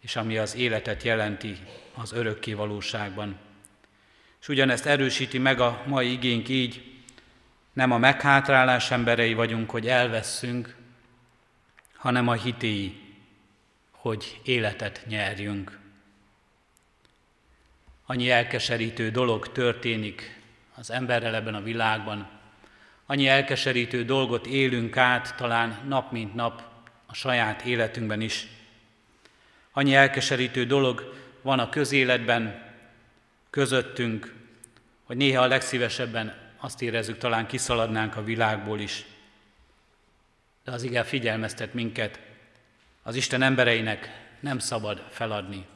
és 0.00 0.16
ami 0.16 0.38
az 0.38 0.54
életet 0.54 1.02
jelenti 1.02 1.58
az 1.94 2.12
örökké 2.12 2.52
valóságban. 2.52 3.36
És 4.40 4.48
ugyanezt 4.48 4.86
erősíti 4.86 5.38
meg 5.38 5.60
a 5.60 5.82
mai 5.86 6.12
igénk 6.12 6.48
így, 6.48 7.00
nem 7.72 7.92
a 7.92 7.98
meghátrálás 7.98 8.90
emberei 8.90 9.34
vagyunk, 9.34 9.70
hogy 9.70 9.88
elveszünk, 9.88 10.76
hanem 11.96 12.28
a 12.28 12.32
hitéi, 12.32 13.00
hogy 13.90 14.40
életet 14.42 15.02
nyerjünk. 15.06 15.78
Annyi 18.06 18.30
elkeserítő 18.30 19.10
dolog 19.10 19.52
történik 19.52 20.39
az 20.80 20.90
emberrel 20.90 21.34
ebben 21.34 21.54
a 21.54 21.62
világban, 21.62 22.28
annyi 23.06 23.28
elkeserítő 23.28 24.04
dolgot 24.04 24.46
élünk 24.46 24.96
át, 24.96 25.36
talán 25.36 25.78
nap 25.86 26.12
mint 26.12 26.34
nap 26.34 26.62
a 27.06 27.14
saját 27.14 27.62
életünkben 27.62 28.20
is. 28.20 28.46
Annyi 29.72 29.94
elkeserítő 29.94 30.64
dolog 30.64 31.14
van 31.42 31.58
a 31.58 31.68
közéletben, 31.68 32.62
közöttünk, 33.50 34.34
hogy 35.04 35.16
néha 35.16 35.42
a 35.42 35.46
legszívesebben 35.46 36.34
azt 36.56 36.82
érezzük, 36.82 37.18
talán 37.18 37.46
kiszaladnánk 37.46 38.16
a 38.16 38.24
világból 38.24 38.80
is. 38.80 39.04
De 40.64 40.72
az 40.72 40.82
igen 40.82 41.04
figyelmeztet 41.04 41.74
minket, 41.74 42.20
az 43.02 43.14
Isten 43.14 43.42
embereinek 43.42 44.28
nem 44.40 44.58
szabad 44.58 45.04
feladni. 45.10 45.66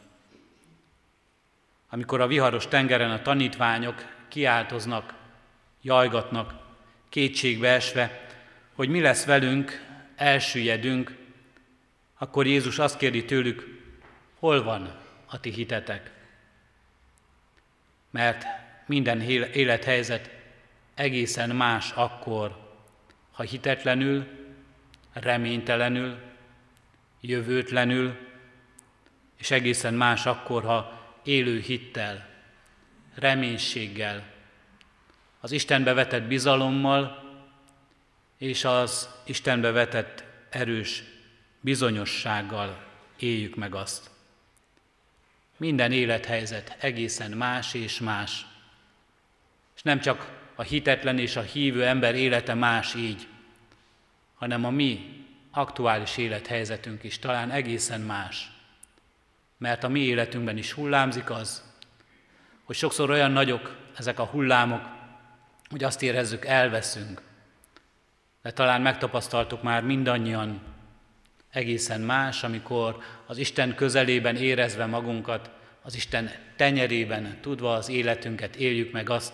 Amikor 1.88 2.20
a 2.20 2.26
viharos 2.26 2.68
tengeren 2.68 3.10
a 3.10 3.22
tanítványok 3.22 4.13
kiáltoznak, 4.34 5.14
jajgatnak, 5.82 6.54
kétségbe 7.08 7.68
esve, 7.68 8.28
hogy 8.72 8.88
mi 8.88 9.00
lesz 9.00 9.24
velünk, 9.24 9.86
elsüllyedünk, 10.16 11.16
akkor 12.18 12.46
Jézus 12.46 12.78
azt 12.78 12.96
kérdi 12.96 13.24
tőlük, 13.24 13.82
hol 14.38 14.62
van 14.62 14.96
a 15.26 15.40
ti 15.40 15.50
hitetek? 15.50 16.10
Mert 18.10 18.44
minden 18.86 19.20
élethelyzet 19.52 20.30
egészen 20.94 21.50
más 21.50 21.90
akkor, 21.90 22.74
ha 23.32 23.42
hitetlenül, 23.42 24.26
reménytelenül, 25.12 26.18
jövőtlenül, 27.20 28.16
és 29.38 29.50
egészen 29.50 29.94
más 29.94 30.26
akkor, 30.26 30.64
ha 30.64 31.08
élő 31.22 31.60
hittel, 31.60 32.33
reménységgel, 33.14 34.33
az 35.40 35.53
Istenbe 35.53 35.92
vetett 35.92 36.22
bizalommal 36.22 37.22
és 38.38 38.64
az 38.64 39.09
Istenbe 39.24 39.70
vetett 39.70 40.24
erős 40.50 41.03
bizonyossággal 41.61 42.85
éljük 43.18 43.55
meg 43.55 43.74
azt. 43.74 44.11
Minden 45.57 45.92
élethelyzet 45.92 46.77
egészen 46.81 47.31
más 47.31 47.74
és 47.74 48.00
más. 48.00 48.46
És 49.77 49.83
nem 49.83 50.00
csak 50.00 50.33
a 50.55 50.62
hitetlen 50.62 51.18
és 51.18 51.37
a 51.37 51.42
hívő 51.42 51.85
ember 51.85 52.14
élete 52.14 52.55
más 52.55 52.94
így, 52.94 53.27
hanem 54.35 54.64
a 54.64 54.70
mi 54.70 55.24
aktuális 55.50 56.16
élethelyzetünk 56.16 57.03
is 57.03 57.18
talán 57.18 57.50
egészen 57.50 58.00
más. 58.00 58.50
Mert 59.59 59.85
a 59.85 59.88
mi 59.88 60.00
életünkben 60.00 60.57
is 60.57 60.72
hullámzik 60.72 61.31
az, 61.31 61.73
hogy 62.64 62.77
sokszor 62.77 63.11
olyan 63.11 63.31
nagyok 63.31 63.77
ezek 63.96 64.18
a 64.18 64.24
hullámok, 64.24 64.83
hogy 65.70 65.85
azt 65.85 66.03
érezzük, 66.03 66.44
elveszünk. 66.44 67.22
De 68.42 68.53
talán 68.53 68.81
megtapasztaltuk 68.81 69.62
már 69.62 69.83
mindannyian 69.83 70.61
egészen 71.50 72.00
más, 72.00 72.42
amikor 72.42 72.98
az 73.27 73.38
Isten 73.38 73.74
közelében 73.74 74.37
érezve 74.37 74.87
magunkat, 74.87 75.50
az 75.83 75.94
Isten 75.94 76.31
tenyerében 76.57 77.38
tudva 77.40 77.72
az 77.72 77.88
életünket 77.88 78.57
éljük 78.57 78.92
meg 78.92 79.11
azt 79.11 79.33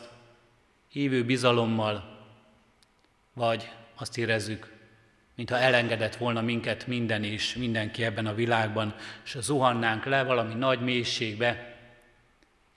hívő 0.88 1.24
bizalommal, 1.24 2.18
vagy 3.34 3.70
azt 3.94 4.18
érezzük, 4.18 4.72
mintha 5.36 5.58
elengedett 5.58 6.16
volna 6.16 6.40
minket 6.40 6.86
minden 6.86 7.24
és 7.24 7.54
mindenki 7.54 8.04
ebben 8.04 8.26
a 8.26 8.34
világban, 8.34 8.94
és 9.24 9.36
zuhannánk 9.40 10.04
le 10.04 10.22
valami 10.22 10.54
nagy 10.54 10.80
mélységbe, 10.80 11.69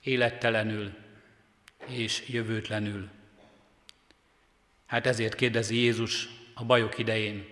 élettelenül 0.04 0.94
és 1.86 2.28
jövőtlenül. 2.28 3.08
Hát 4.86 5.06
ezért 5.06 5.34
kérdezi 5.34 5.76
Jézus 5.76 6.28
a 6.54 6.64
bajok 6.64 6.98
idején, 6.98 7.46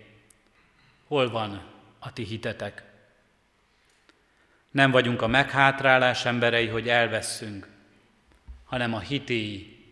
hol 1.06 1.30
van 1.30 1.70
a 1.98 2.12
ti 2.12 2.24
hitetek? 2.24 2.82
Nem 4.70 4.90
vagyunk 4.90 5.22
a 5.22 5.26
meghátrálás 5.26 6.24
emberei, 6.24 6.66
hogy 6.66 6.88
elveszünk, 6.88 7.68
hanem 8.64 8.94
a 8.94 9.00
hitéi, 9.00 9.84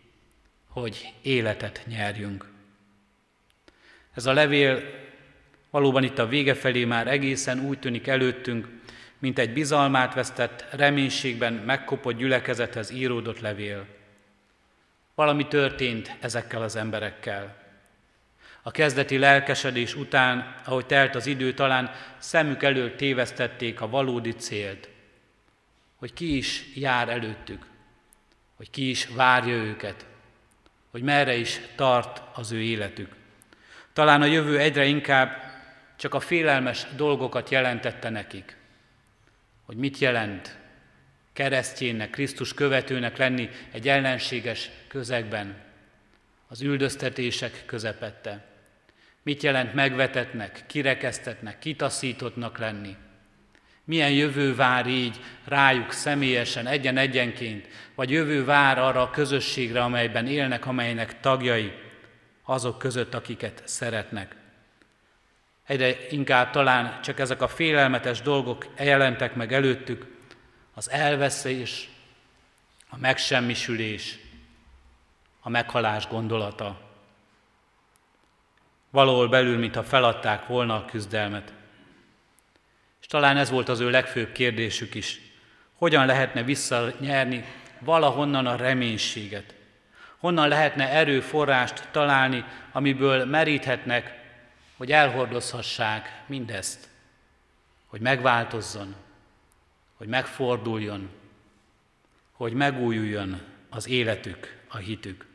hogy 0.67 1.13
életet 1.21 1.83
nyerjünk. 1.87 2.49
Ez 4.13 4.25
a 4.25 4.33
levél 4.33 4.81
valóban 5.69 6.03
itt 6.03 6.17
a 6.17 6.27
vége 6.27 6.53
felé 6.53 6.85
már 6.85 7.07
egészen 7.07 7.59
úgy 7.59 7.79
tűnik 7.79 8.07
előttünk, 8.07 8.80
mint 9.21 9.39
egy 9.39 9.53
bizalmát 9.53 10.13
vesztett, 10.13 10.65
reménységben 10.71 11.53
megkopott 11.53 12.17
gyülekezethez 12.17 12.91
íródott 12.91 13.39
levél. 13.39 13.85
Valami 15.15 15.47
történt 15.47 16.15
ezekkel 16.19 16.61
az 16.61 16.75
emberekkel. 16.75 17.55
A 18.61 18.71
kezdeti 18.71 19.17
lelkesedés 19.17 19.95
után, 19.95 20.55
ahogy 20.65 20.85
telt 20.85 21.15
az 21.15 21.25
idő, 21.25 21.53
talán 21.53 21.91
szemük 22.17 22.63
elől 22.63 22.95
tévesztették 22.95 23.81
a 23.81 23.89
valódi 23.89 24.31
célt, 24.31 24.89
hogy 25.95 26.13
ki 26.13 26.37
is 26.37 26.65
jár 26.75 27.09
előttük, 27.09 27.65
hogy 28.55 28.69
ki 28.69 28.89
is 28.89 29.07
várja 29.07 29.55
őket, 29.55 30.05
hogy 30.91 31.01
merre 31.01 31.35
is 31.35 31.61
tart 31.75 32.21
az 32.33 32.51
ő 32.51 32.61
életük. 32.61 33.15
Talán 33.93 34.21
a 34.21 34.25
jövő 34.25 34.59
egyre 34.59 34.85
inkább 34.85 35.51
csak 35.97 36.13
a 36.13 36.19
félelmes 36.19 36.85
dolgokat 36.95 37.49
jelentette 37.49 38.09
nekik. 38.09 38.59
Hogy 39.71 39.79
mit 39.79 39.97
jelent 39.97 40.57
keresztjénnek, 41.33 42.09
Krisztus 42.09 42.53
követőnek 42.53 43.17
lenni 43.17 43.49
egy 43.71 43.87
ellenséges 43.87 44.69
közegben, 44.87 45.55
az 46.47 46.61
üldöztetések 46.61 47.63
közepette. 47.65 48.45
Mit 49.23 49.43
jelent 49.43 49.73
megvetetnek, 49.73 50.63
kirekesztetnek, 50.67 51.59
kitaszítottnak 51.59 52.57
lenni? 52.57 52.95
Milyen 53.83 54.11
jövő 54.11 54.55
vár 54.55 54.87
így 54.87 55.19
rájuk 55.45 55.91
személyesen, 55.91 56.67
egyen-egyenként, 56.67 57.67
vagy 57.95 58.09
jövő 58.09 58.45
vár 58.45 58.79
arra 58.79 59.01
a 59.01 59.09
közösségre, 59.09 59.83
amelyben 59.83 60.27
élnek, 60.27 60.65
amelynek 60.65 61.19
tagjai, 61.19 61.73
azok 62.43 62.77
között, 62.77 63.13
akiket 63.13 63.61
szeretnek. 63.65 64.35
Egyre 65.71 65.95
inkább 66.09 66.49
talán 66.49 67.01
csak 67.01 67.19
ezek 67.19 67.41
a 67.41 67.47
félelmetes 67.47 68.21
dolgok 68.21 68.67
jelentek 68.77 69.35
meg 69.35 69.53
előttük, 69.53 70.05
az 70.73 70.89
elveszés, 70.89 71.89
a 72.89 72.97
megsemmisülés, 72.97 74.19
a 75.41 75.49
meghalás 75.49 76.07
gondolata. 76.07 76.81
Valahol 78.89 79.27
belül, 79.27 79.57
mintha 79.57 79.83
feladták 79.83 80.47
volna 80.47 80.75
a 80.75 80.85
küzdelmet. 80.85 81.53
És 83.01 83.07
talán 83.07 83.37
ez 83.37 83.49
volt 83.49 83.69
az 83.69 83.79
ő 83.79 83.89
legfőbb 83.89 84.31
kérdésük 84.31 84.95
is. 84.95 85.21
Hogyan 85.75 86.05
lehetne 86.05 86.43
visszanyerni 86.43 87.45
valahonnan 87.79 88.45
a 88.45 88.55
reménységet? 88.55 89.55
Honnan 90.17 90.47
lehetne 90.47 90.89
erőforrást 90.89 91.87
találni, 91.91 92.45
amiből 92.71 93.25
meríthetnek, 93.25 94.19
hogy 94.81 94.91
elhordozhassák 94.91 96.23
mindezt, 96.25 96.89
hogy 97.87 98.01
megváltozzon, 98.01 98.95
hogy 99.97 100.07
megforduljon, 100.07 101.09
hogy 102.31 102.53
megújuljon 102.53 103.41
az 103.69 103.87
életük, 103.87 104.61
a 104.67 104.77
hitük. 104.77 105.25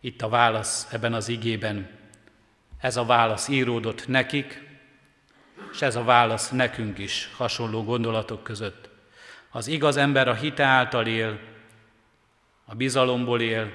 Itt 0.00 0.22
a 0.22 0.28
válasz 0.28 0.92
ebben 0.92 1.12
az 1.14 1.28
igében. 1.28 1.90
Ez 2.78 2.96
a 2.96 3.04
válasz 3.04 3.48
íródott 3.48 4.08
nekik, 4.08 4.62
és 5.72 5.82
ez 5.82 5.96
a 5.96 6.04
válasz 6.04 6.50
nekünk 6.50 6.98
is 6.98 7.30
hasonló 7.36 7.84
gondolatok 7.84 8.42
között. 8.42 8.88
Az 9.50 9.66
igaz 9.66 9.96
ember 9.96 10.28
a 10.28 10.34
hite 10.34 10.64
által 10.64 11.06
él, 11.06 11.40
a 12.64 12.74
bizalomból 12.74 13.40
él, 13.40 13.72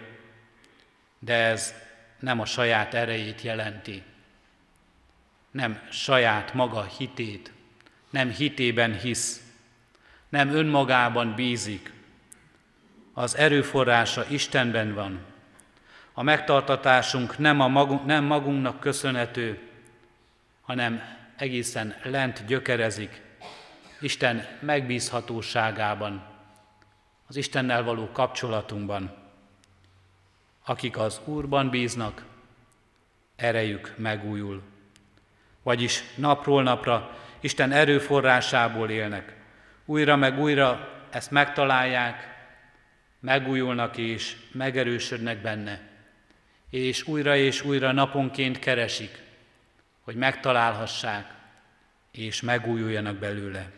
de 1.19 1.33
ez 1.33 1.73
nem 2.19 2.39
a 2.39 2.45
saját 2.45 2.93
erejét 2.93 3.41
jelenti, 3.41 4.03
nem 5.55 5.79
saját 5.89 6.53
maga 6.53 6.83
hitét, 6.83 7.51
nem 8.09 8.29
hitében 8.29 8.99
hisz, 8.99 9.43
nem 10.29 10.49
önmagában 10.49 11.35
bízik. 11.35 11.93
Az 13.13 13.37
erőforrása 13.37 14.25
Istenben 14.29 14.93
van. 14.93 15.19
A 16.13 16.23
megtartatásunk 16.23 17.37
nem, 17.37 17.59
a 17.59 17.67
magunk, 17.67 18.05
nem 18.05 18.23
magunknak 18.23 18.79
köszönhető, 18.79 19.69
hanem 20.61 21.01
egészen 21.35 21.95
lent 22.03 22.45
gyökerezik, 22.45 23.21
Isten 23.99 24.47
megbízhatóságában, 24.59 26.25
az 27.27 27.35
Istennel 27.35 27.83
való 27.83 28.09
kapcsolatunkban. 28.11 29.15
Akik 30.65 30.97
az 30.97 31.21
Úrban 31.25 31.69
bíznak, 31.69 32.25
erejük 33.35 33.93
megújul. 33.97 34.73
Vagyis 35.65 36.03
napról 36.15 36.63
napra 36.63 37.17
Isten 37.39 37.71
erőforrásából 37.71 38.89
élnek. 38.89 39.33
Újra 39.85 40.15
meg 40.15 40.39
újra 40.39 40.89
ezt 41.09 41.31
megtalálják, 41.31 42.35
megújulnak 43.19 43.97
és 43.97 44.35
megerősödnek 44.51 45.41
benne. 45.41 45.81
És 46.69 47.07
újra 47.07 47.35
és 47.35 47.63
újra 47.63 47.91
naponként 47.91 48.59
keresik, 48.59 49.21
hogy 50.01 50.15
megtalálhassák 50.15 51.33
és 52.11 52.41
megújuljanak 52.41 53.15
belőle. 53.15 53.71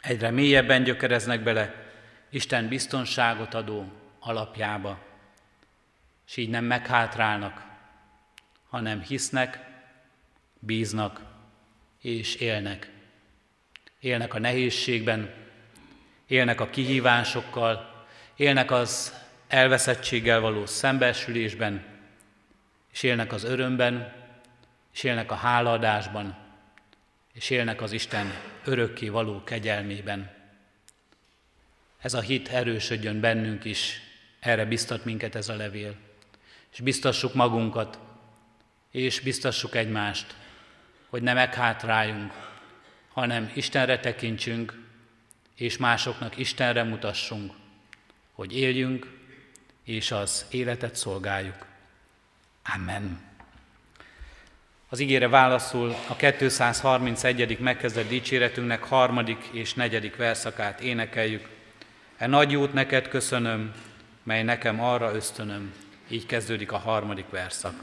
Egyre 0.00 0.30
mélyebben 0.30 0.82
gyökereznek 0.82 1.42
bele 1.42 1.74
Isten 2.30 2.68
biztonságot 2.68 3.54
adó 3.54 3.92
alapjába, 4.20 4.98
és 6.26 6.36
így 6.36 6.50
nem 6.50 6.64
meghátrálnak, 6.64 7.62
hanem 8.68 9.02
hisznek, 9.02 9.70
bíznak 10.64 11.20
és 12.00 12.34
élnek. 12.34 12.90
Élnek 14.00 14.34
a 14.34 14.38
nehézségben, 14.38 15.34
élnek 16.26 16.60
a 16.60 16.70
kihívásokkal, 16.70 18.04
élnek 18.36 18.70
az 18.70 19.14
elveszettséggel 19.48 20.40
való 20.40 20.66
szembesülésben, 20.66 21.84
és 22.92 23.02
élnek 23.02 23.32
az 23.32 23.44
örömben, 23.44 24.12
és 24.92 25.02
élnek 25.02 25.30
a 25.30 25.34
hálaadásban, 25.34 26.36
és 27.32 27.50
élnek 27.50 27.82
az 27.82 27.92
Isten 27.92 28.32
örökké 28.64 29.08
való 29.08 29.44
kegyelmében. 29.44 30.30
Ez 31.98 32.14
a 32.14 32.20
hit 32.20 32.48
erősödjön 32.48 33.20
bennünk 33.20 33.64
is, 33.64 34.00
erre 34.40 34.64
biztat 34.64 35.04
minket 35.04 35.34
ez 35.34 35.48
a 35.48 35.56
levél. 35.56 35.94
És 36.72 36.80
biztassuk 36.80 37.34
magunkat, 37.34 37.98
és 38.90 39.20
biztassuk 39.20 39.74
egymást, 39.74 40.34
hogy 41.12 41.22
ne 41.22 41.32
meghátráljunk, 41.32 42.32
hanem 43.12 43.50
Istenre 43.54 44.00
tekintsünk, 44.00 44.74
és 45.56 45.76
másoknak 45.76 46.38
Istenre 46.38 46.82
mutassunk, 46.82 47.52
hogy 48.32 48.56
éljünk, 48.56 49.06
és 49.84 50.10
az 50.10 50.46
életet 50.50 50.96
szolgáljuk. 50.96 51.66
Amen. 52.74 53.20
Az 54.88 55.00
ígére 55.00 55.28
válaszul 55.28 55.94
a 56.08 56.16
231. 56.16 57.58
megkezdett 57.58 58.08
dicséretünknek 58.08 58.82
harmadik 58.82 59.48
és 59.50 59.74
negyedik 59.74 60.16
verszakát 60.16 60.80
énekeljük. 60.80 61.48
E 62.16 62.26
nagy 62.26 62.50
jót 62.50 62.72
neked 62.72 63.08
köszönöm, 63.08 63.74
mely 64.22 64.42
nekem 64.42 64.80
arra 64.80 65.14
ösztönöm. 65.14 65.74
Így 66.08 66.26
kezdődik 66.26 66.72
a 66.72 66.78
harmadik 66.78 67.30
verszak. 67.30 67.74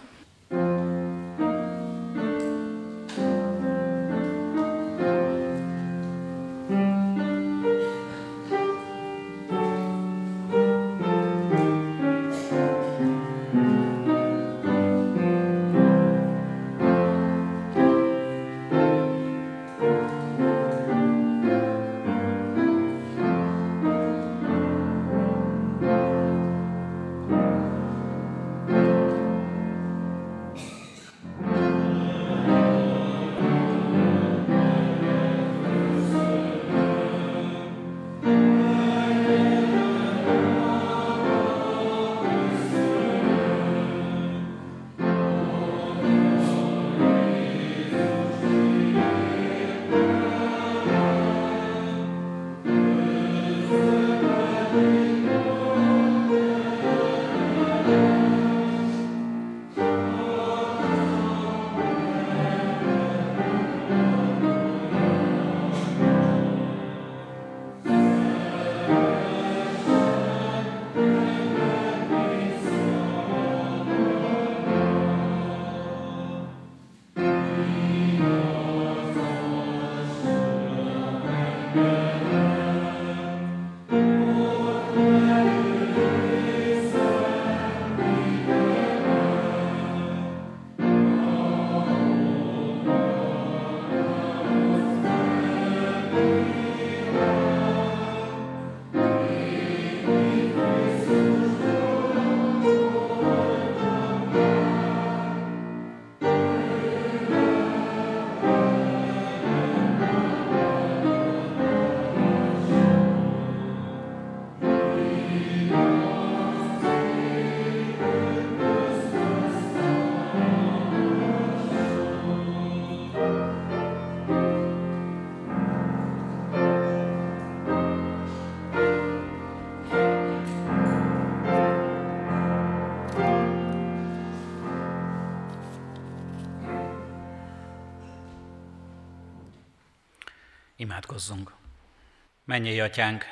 Menjél, 142.60 142.84
Atyánk! 142.84 143.26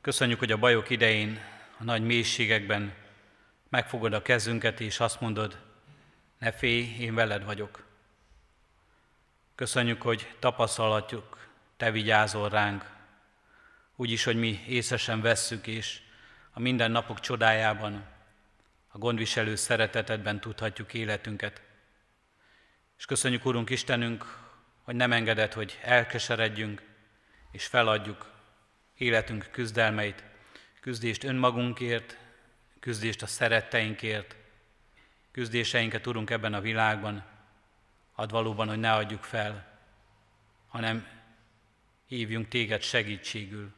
Köszönjük, 0.00 0.38
hogy 0.38 0.52
a 0.52 0.56
bajok 0.56 0.90
idején, 0.90 1.40
a 1.78 1.84
nagy 1.84 2.02
mélységekben 2.02 2.94
megfogod 3.68 4.12
a 4.12 4.22
kezünket, 4.22 4.80
és 4.80 5.00
azt 5.00 5.20
mondod, 5.20 5.58
ne 6.38 6.52
félj, 6.52 6.96
én 6.98 7.14
veled 7.14 7.44
vagyok. 7.44 7.84
Köszönjük, 9.54 10.02
hogy 10.02 10.34
tapasztalhatjuk, 10.38 11.48
Te 11.76 11.90
vigyázol 11.90 12.48
ránk, 12.48 12.90
úgyis, 13.96 14.24
hogy 14.24 14.36
mi 14.36 14.64
észesen 14.66 15.20
vesszük, 15.20 15.66
és 15.66 16.00
a 16.50 16.60
mindennapok 16.60 17.20
csodájában, 17.20 18.04
a 18.88 18.98
gondviselő 18.98 19.54
szeretetedben 19.54 20.40
tudhatjuk 20.40 20.94
életünket. 20.94 21.62
És 22.98 23.04
köszönjük, 23.04 23.44
Urunk 23.44 23.70
Istenünk, 23.70 24.38
hogy 24.82 24.94
nem 24.94 25.12
engeded, 25.12 25.52
hogy 25.52 25.78
elkeseredjünk 25.82 26.85
és 27.56 27.66
feladjuk 27.66 28.30
életünk 28.96 29.48
küzdelmeit, 29.50 30.24
küzdést 30.80 31.24
önmagunkért, 31.24 32.18
küzdést 32.80 33.22
a 33.22 33.26
szeretteinkért, 33.26 34.36
küzdéseinket 35.30 36.02
tudunk 36.02 36.30
ebben 36.30 36.54
a 36.54 36.60
világban, 36.60 37.24
ad 38.14 38.30
valóban, 38.30 38.68
hogy 38.68 38.78
ne 38.78 38.92
adjuk 38.92 39.22
fel, 39.22 39.78
hanem 40.68 41.06
hívjunk 42.06 42.48
téged 42.48 42.82
segítségül. 42.82 43.72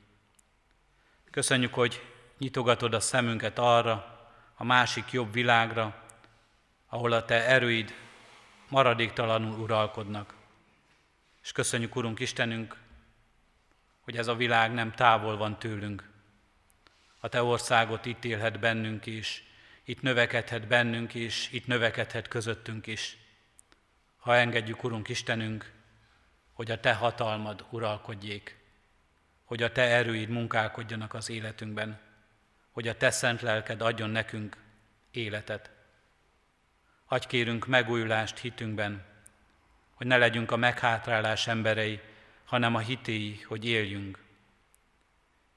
Köszönjük, 1.30 1.74
hogy 1.74 2.02
nyitogatod 2.38 2.94
a 2.94 3.00
szemünket 3.00 3.58
arra, 3.58 4.28
a 4.54 4.64
másik 4.64 5.10
jobb 5.10 5.32
világra, 5.32 6.04
ahol 6.88 7.12
a 7.12 7.24
te 7.24 7.44
erőid 7.46 7.94
maradéktalanul 8.68 9.58
uralkodnak. 9.58 10.34
És 11.42 11.52
köszönjük, 11.52 11.96
Urunk 11.96 12.20
Istenünk, 12.20 12.86
hogy 14.08 14.16
ez 14.16 14.26
a 14.26 14.34
világ 14.34 14.72
nem 14.72 14.92
távol 14.92 15.36
van 15.36 15.58
tőlünk. 15.58 16.08
A 17.20 17.28
Te 17.28 17.42
országot 17.42 18.06
itt 18.06 18.24
élhet 18.24 18.60
bennünk 18.60 19.06
is, 19.06 19.44
itt 19.84 20.02
növekedhet 20.02 20.66
bennünk 20.66 21.14
is, 21.14 21.48
itt 21.52 21.66
növekedhet 21.66 22.28
közöttünk 22.28 22.86
is. 22.86 23.16
Ha 24.16 24.36
engedjük, 24.36 24.84
Urunk 24.84 25.08
Istenünk, 25.08 25.72
hogy 26.52 26.70
a 26.70 26.80
Te 26.80 26.94
hatalmad 26.94 27.64
uralkodjék, 27.70 28.58
hogy 29.44 29.62
a 29.62 29.72
Te 29.72 29.82
erőid 29.82 30.28
munkálkodjanak 30.28 31.14
az 31.14 31.30
életünkben, 31.30 32.00
hogy 32.70 32.88
a 32.88 32.96
Te 32.96 33.10
szent 33.10 33.40
lelked 33.40 33.80
adjon 33.80 34.10
nekünk 34.10 34.56
életet. 35.10 35.70
Hagy 37.04 37.26
kérünk 37.26 37.66
megújulást 37.66 38.38
hitünkben, 38.38 39.04
hogy 39.94 40.06
ne 40.06 40.16
legyünk 40.16 40.50
a 40.50 40.56
meghátrálás 40.56 41.46
emberei, 41.46 42.00
hanem 42.48 42.74
a 42.74 42.78
hitéi, 42.78 43.40
hogy 43.46 43.64
éljünk. 43.64 44.18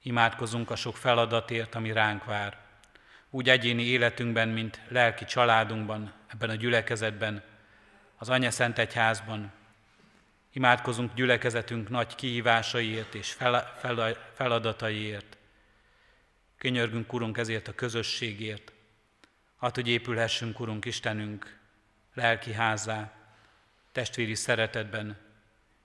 Imádkozunk 0.01 0.69
a 0.69 0.75
sok 0.75 0.97
feladatért, 0.97 1.75
ami 1.75 1.91
ránk 1.91 2.25
vár. 2.25 2.57
Úgy 3.29 3.49
egyéni 3.49 3.83
életünkben, 3.83 4.49
mint 4.49 4.81
lelki 4.87 5.25
családunkban, 5.25 6.13
ebben 6.27 6.49
a 6.49 6.55
gyülekezetben, 6.55 7.43
az 8.17 8.29
Anya 8.29 8.51
Szent 8.51 8.77
Egyházban. 8.77 9.51
Imádkozunk 10.51 11.13
gyülekezetünk 11.13 11.89
nagy 11.89 12.15
kihívásaiért 12.15 13.15
és 13.15 13.31
fel, 13.31 13.75
fel, 13.77 14.17
feladataiért. 14.33 15.37
Könyörgünk, 16.57 17.13
Urunk, 17.13 17.37
ezért 17.37 17.67
a 17.67 17.75
közösségért. 17.75 18.71
Hát, 19.59 19.75
hogy 19.75 19.87
épülhessünk, 19.87 20.59
Urunk 20.59 20.85
Istenünk, 20.85 21.57
lelki 22.13 22.53
házá, 22.53 23.11
testvéri 23.91 24.35
szeretetben, 24.35 25.29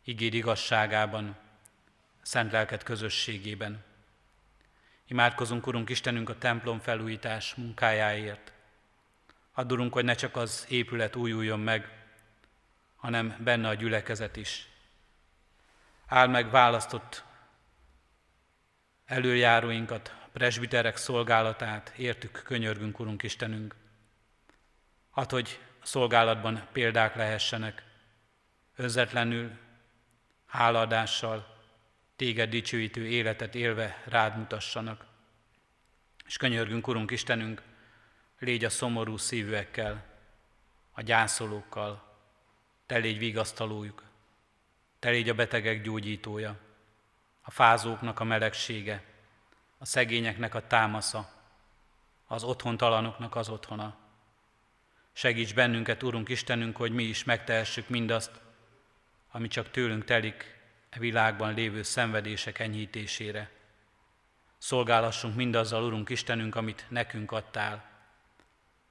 igéd 0.07 0.35
igazságában, 0.35 1.37
szent 2.23 2.53
lelked 2.53 2.83
közösségében. 2.83 3.85
Imádkozunk, 5.07 5.67
Urunk 5.67 5.89
Istenünk, 5.89 6.29
a 6.29 6.39
templom 6.39 6.81
felújítás 6.81 7.55
munkájáért. 7.55 8.53
Addulunk, 9.53 9.93
hogy 9.93 10.05
ne 10.05 10.15
csak 10.15 10.37
az 10.37 10.67
épület 10.69 11.17
újuljon 11.17 11.61
meg, 11.61 12.07
hanem 12.97 13.37
benne 13.39 13.69
a 13.69 13.75
gyülekezet 13.75 14.37
is. 14.37 14.69
Áld 16.07 16.31
meg 16.31 16.51
választott 16.51 17.25
előjáróinkat, 19.05 20.15
presbiterek 20.33 20.97
szolgálatát, 20.97 21.93
értük, 21.97 22.43
könyörgünk, 22.45 22.99
Urunk 22.99 23.23
Istenünk. 23.23 23.75
Hát, 25.13 25.31
hogy 25.31 25.61
szolgálatban 25.83 26.67
példák 26.73 27.15
lehessenek, 27.15 27.83
önzetlenül, 28.77 29.65
hálaadással, 30.47 31.57
téged 32.17 32.51
dicsőítő 32.51 33.07
életet 33.07 33.55
élve 33.55 34.03
rád 34.05 34.37
mutassanak. 34.39 35.05
És 36.27 36.37
könyörgünk, 36.37 36.89
Urunk 36.89 37.11
Istenünk, 37.11 37.63
légy 38.39 38.65
a 38.65 38.71
szomorú 38.71 39.17
szívűekkel, 39.17 40.05
a 40.93 41.03
gyászolókkal, 41.03 42.03
te 42.87 42.97
légy 42.97 43.19
vigasztalójuk, 43.19 44.03
te 44.99 45.11
légy 45.11 45.29
a 45.29 45.35
betegek 45.35 45.83
gyógyítója, 45.83 46.59
a 47.43 47.51
fázóknak 47.51 48.21
a 48.21 48.25
melegsége, 48.25 49.03
a 49.79 49.85
szegényeknek 49.85 50.55
a 50.55 50.67
támasza, 50.67 51.31
az 52.27 52.45
otthontalanoknak 52.45 53.37
az 53.37 53.49
otthona. 53.49 53.97
Segíts 55.13 55.55
bennünket, 55.55 56.03
Urunk 56.03 56.29
Istenünk, 56.29 56.77
hogy 56.77 56.93
mi 56.93 57.03
is 57.03 57.25
megtehessük 57.25 57.89
mindazt, 57.89 58.41
ami 59.37 59.49
csak 59.49 59.71
tőlünk 59.71 60.05
telik 60.05 60.59
e 60.91 60.99
világban 60.99 61.55
lévő 61.55 61.83
szenvedések 61.83 62.59
enyhítésére. 62.59 63.51
Szolgálassunk 64.59 65.35
mindazzal, 65.35 65.85
Urunk 65.85 66.09
Istenünk, 66.09 66.55
amit 66.55 66.87
nekünk 66.89 67.33
adtál, 67.33 67.91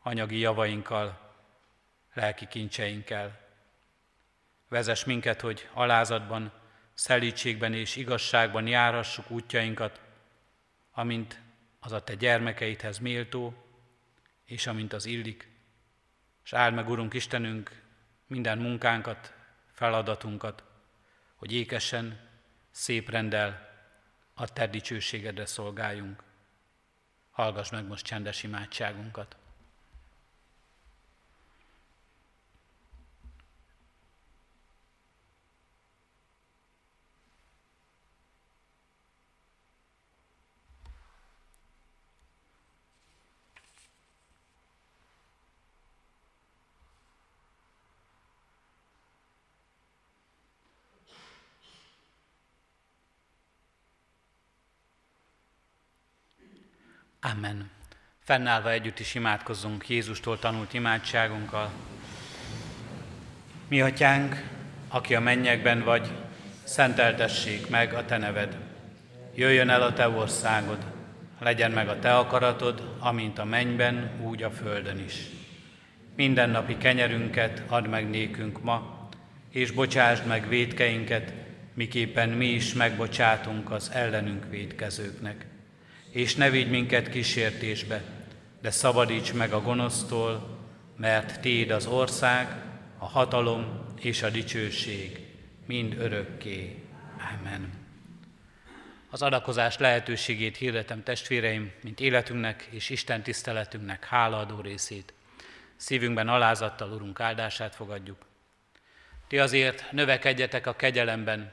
anyagi 0.01 0.37
javainkkal, 0.37 1.35
lelki 2.13 2.47
kincseinkkel. 2.47 3.39
Vezess 4.69 5.03
minket, 5.03 5.41
hogy 5.41 5.69
alázatban, 5.73 6.51
szelítségben 6.93 7.73
és 7.73 7.95
igazságban 7.95 8.67
járhassuk 8.67 9.29
útjainkat, 9.29 10.01
amint 10.91 11.41
az 11.79 11.91
a 11.91 12.03
Te 12.03 12.15
gyermekeidhez 12.15 12.97
méltó, 12.97 13.65
és 14.43 14.67
amint 14.67 14.93
az 14.93 15.05
illik. 15.05 15.49
És 16.43 16.53
áld 16.53 16.73
meg, 16.73 16.89
Urunk 16.89 17.13
Istenünk, 17.13 17.81
minden 18.27 18.57
munkánkat, 18.57 19.33
feladatunkat, 19.75 20.63
hogy 21.35 21.51
ékesen, 21.51 22.29
szép 22.71 23.09
rendel 23.09 23.69
a 24.33 24.53
Te 24.53 24.67
dicsőségedre 24.67 25.45
szolgáljunk. 25.45 26.23
Hallgass 27.31 27.69
meg 27.69 27.87
most 27.87 28.05
csendes 28.05 28.43
imádságunkat. 28.43 29.35
Amen. 57.35 57.69
Fennállva 58.23 58.71
együtt 58.71 58.99
is 58.99 59.15
imádkozzunk 59.15 59.89
Jézustól 59.89 60.39
tanult 60.39 60.73
imádságunkkal. 60.73 61.71
Mi 63.67 63.81
atyánk, 63.81 64.43
aki 64.87 65.15
a 65.15 65.19
mennyekben 65.19 65.83
vagy, 65.83 66.11
szenteltessék 66.63 67.69
meg 67.69 67.93
a 67.93 68.05
te 68.05 68.17
neved. 68.17 68.57
Jöjjön 69.33 69.69
el 69.69 69.81
a 69.81 69.93
te 69.93 70.09
országod, 70.09 70.77
legyen 71.39 71.71
meg 71.71 71.87
a 71.87 71.99
te 71.99 72.17
akaratod, 72.17 72.95
amint 72.99 73.39
a 73.39 73.45
mennyben, 73.45 74.11
úgy 74.21 74.43
a 74.43 74.51
földön 74.51 74.99
is. 74.99 75.29
Minden 76.15 76.49
napi 76.49 76.77
kenyerünket 76.77 77.63
add 77.67 77.87
meg 77.87 78.09
nékünk 78.09 78.61
ma, 78.63 79.09
és 79.49 79.71
bocsásd 79.71 80.25
meg 80.25 80.47
védkeinket, 80.47 81.33
miképpen 81.73 82.29
mi 82.29 82.47
is 82.47 82.73
megbocsátunk 82.73 83.71
az 83.71 83.91
ellenünk 83.93 84.45
védkezőknek. 84.49 85.45
És 86.15 86.35
ne 86.35 86.49
vigy 86.49 86.69
minket 86.69 87.09
kísértésbe, 87.09 88.03
de 88.61 88.71
szabadíts 88.71 89.33
meg 89.33 89.53
a 89.53 89.61
gonosztól, 89.61 90.59
mert 90.97 91.39
Téd 91.41 91.71
az 91.71 91.85
ország, 91.85 92.47
a 92.97 93.05
hatalom 93.05 93.85
és 93.99 94.23
a 94.23 94.29
dicsőség 94.29 95.19
mind 95.65 95.95
örökké. 95.99 96.83
Amen. 97.17 97.73
Az 99.09 99.21
adakozás 99.21 99.77
lehetőségét 99.77 100.57
hirdetem 100.57 101.03
testvéreim, 101.03 101.71
mint 101.81 101.99
életünknek 101.99 102.67
és 102.71 102.89
Isten 102.89 103.23
tiszteletünknek 103.23 104.05
hálaadó 104.05 104.59
részét. 104.59 105.13
Szívünkben 105.75 106.27
alázattal 106.27 106.91
Urunk 106.91 107.19
áldását 107.19 107.75
fogadjuk. 107.75 108.25
Ti 109.27 109.39
azért 109.39 109.91
növekedjetek 109.91 110.67
a 110.67 110.75
kegyelemben, 110.75 111.51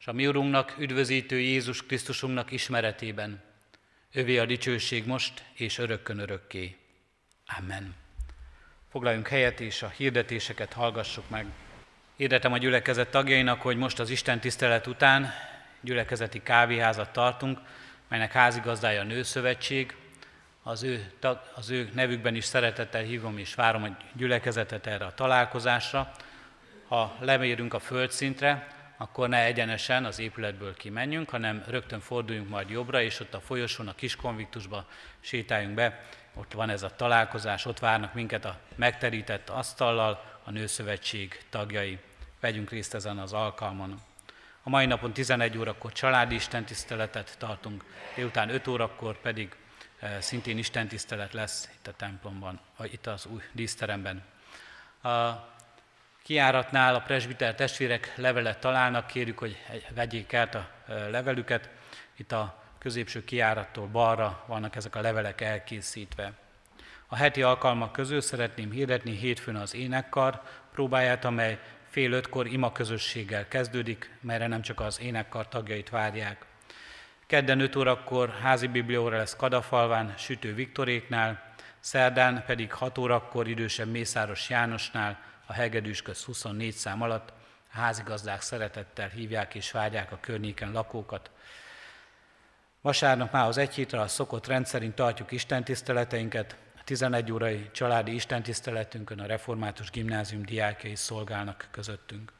és 0.00 0.06
a 0.06 0.12
mi 0.12 0.26
Urunknak, 0.26 0.74
üdvözítő 0.78 1.38
Jézus 1.38 1.86
Krisztusunknak 1.86 2.50
ismeretében. 2.50 3.50
Övé 4.14 4.38
a 4.38 4.46
dicsőség 4.46 5.06
most 5.06 5.44
és 5.54 5.78
örökkön 5.78 6.18
örökké. 6.18 6.76
Amen. 7.58 7.94
Foglaljunk 8.90 9.28
helyet 9.28 9.60
és 9.60 9.82
a 9.82 9.88
hirdetéseket 9.88 10.72
hallgassuk 10.72 11.30
meg. 11.30 11.46
Hirdetem 12.16 12.52
a 12.52 12.58
gyülekezet 12.58 13.10
tagjainak, 13.10 13.60
hogy 13.60 13.76
most 13.76 13.98
az 13.98 14.10
Isten 14.10 14.40
tisztelet 14.40 14.86
után 14.86 15.32
gyülekezeti 15.80 16.42
kávéházat 16.42 17.12
tartunk, 17.12 17.58
melynek 18.08 18.32
házigazdája 18.32 19.00
a 19.00 19.04
Nőszövetség. 19.04 19.96
Az 20.62 20.82
ő, 20.82 21.12
az 21.54 21.70
ő 21.70 21.90
nevükben 21.94 22.34
is 22.34 22.44
szeretettel 22.44 23.02
hívom 23.02 23.38
és 23.38 23.54
várom 23.54 23.82
a 23.82 23.96
gyülekezetet 24.12 24.86
erre 24.86 25.04
a 25.04 25.14
találkozásra. 25.14 26.12
Ha 26.88 27.16
lemérünk 27.20 27.74
a 27.74 27.78
földszintre, 27.78 28.68
akkor 29.02 29.28
ne 29.28 29.44
egyenesen 29.44 30.04
az 30.04 30.18
épületből 30.18 30.74
kimenjünk, 30.74 31.30
hanem 31.30 31.62
rögtön 31.66 32.00
forduljunk 32.00 32.48
majd 32.48 32.70
jobbra, 32.70 33.02
és 33.02 33.20
ott 33.20 33.34
a 33.34 33.40
folyosón, 33.40 33.88
a 33.88 33.94
kis 33.94 34.16
konviktusba 34.16 34.86
sétáljunk 35.20 35.74
be. 35.74 36.04
Ott 36.34 36.52
van 36.52 36.70
ez 36.70 36.82
a 36.82 36.96
találkozás, 36.96 37.64
ott 37.66 37.78
várnak 37.78 38.14
minket 38.14 38.44
a 38.44 38.58
megterített 38.74 39.48
asztallal 39.48 40.40
a 40.44 40.50
Nőszövetség 40.50 41.42
tagjai. 41.50 41.98
Vegyünk 42.40 42.70
részt 42.70 42.94
ezen 42.94 43.18
az 43.18 43.32
alkalmon. 43.32 44.00
A 44.62 44.68
mai 44.68 44.86
napon 44.86 45.12
11 45.12 45.58
órakor 45.58 45.92
családi 45.92 46.34
istentiszteletet 46.34 47.34
tartunk, 47.38 47.84
délután 48.14 48.50
5 48.50 48.66
órakor 48.66 49.20
pedig 49.20 49.56
e, 50.00 50.20
szintén 50.20 50.58
istentisztelet 50.58 51.32
lesz 51.32 51.68
itt 51.74 51.86
a 51.86 51.92
templomban, 51.96 52.60
vagy 52.76 52.92
itt 52.92 53.06
az 53.06 53.26
új 53.26 53.42
díszteremben. 53.52 54.22
Kiáratnál 56.22 56.94
a 56.94 57.00
presbiter 57.00 57.54
testvérek 57.54 58.12
levelet 58.16 58.58
találnak, 58.58 59.06
kérjük, 59.06 59.38
hogy 59.38 59.56
vegyék 59.94 60.34
át 60.34 60.54
a 60.54 60.68
levelüket. 61.10 61.68
Itt 62.16 62.32
a 62.32 62.62
középső 62.78 63.24
kiárattól 63.24 63.86
balra 63.86 64.44
vannak 64.46 64.76
ezek 64.76 64.96
a 64.96 65.00
levelek 65.00 65.40
elkészítve. 65.40 66.32
A 67.06 67.16
heti 67.16 67.42
alkalmak 67.42 67.92
közül 67.92 68.20
szeretném 68.20 68.70
hirdetni 68.70 69.16
hétfőn 69.16 69.56
az 69.56 69.74
énekkar 69.74 70.42
próbáját, 70.72 71.24
amely 71.24 71.58
fél 71.88 72.12
ötkor 72.12 72.46
ima 72.46 72.72
közösséggel 72.72 73.48
kezdődik, 73.48 74.10
melyre 74.20 74.46
nem 74.46 74.62
csak 74.62 74.80
az 74.80 75.00
énekkar 75.00 75.48
tagjait 75.48 75.90
várják. 75.90 76.44
Kedden 77.26 77.60
5 77.60 77.76
órakor 77.76 78.30
házi 78.42 78.66
biblióra 78.66 79.16
lesz 79.16 79.36
Kadafalván, 79.36 80.14
Sütő 80.16 80.54
Viktoréknál, 80.54 81.54
szerdán 81.80 82.44
pedig 82.46 82.72
6 82.72 82.98
órakor 82.98 83.48
idősebb 83.48 83.90
Mészáros 83.90 84.50
Jánosnál, 84.50 85.30
a 85.46 85.52
Hegedűs 85.52 86.02
köz 86.02 86.24
24 86.24 86.72
szám 86.72 87.02
alatt 87.02 87.32
házigazdák 87.68 88.40
szeretettel 88.40 89.08
hívják 89.08 89.54
és 89.54 89.70
várják 89.70 90.12
a 90.12 90.18
környéken 90.20 90.72
lakókat. 90.72 91.30
Vasárnap 92.80 93.32
már 93.32 93.46
az 93.46 93.56
egy 93.56 93.74
hétre 93.74 94.00
a 94.00 94.08
szokott 94.08 94.46
rendszerint 94.46 94.94
tartjuk 94.94 95.30
istentiszteleteinket, 95.30 96.56
a 96.78 96.84
11 96.84 97.32
órai 97.32 97.70
családi 97.72 98.14
istentiszteletünkön 98.14 99.20
a 99.20 99.26
Református 99.26 99.90
Gimnázium 99.90 100.42
diákjai 100.42 100.94
szolgálnak 100.94 101.68
közöttünk. 101.70 102.32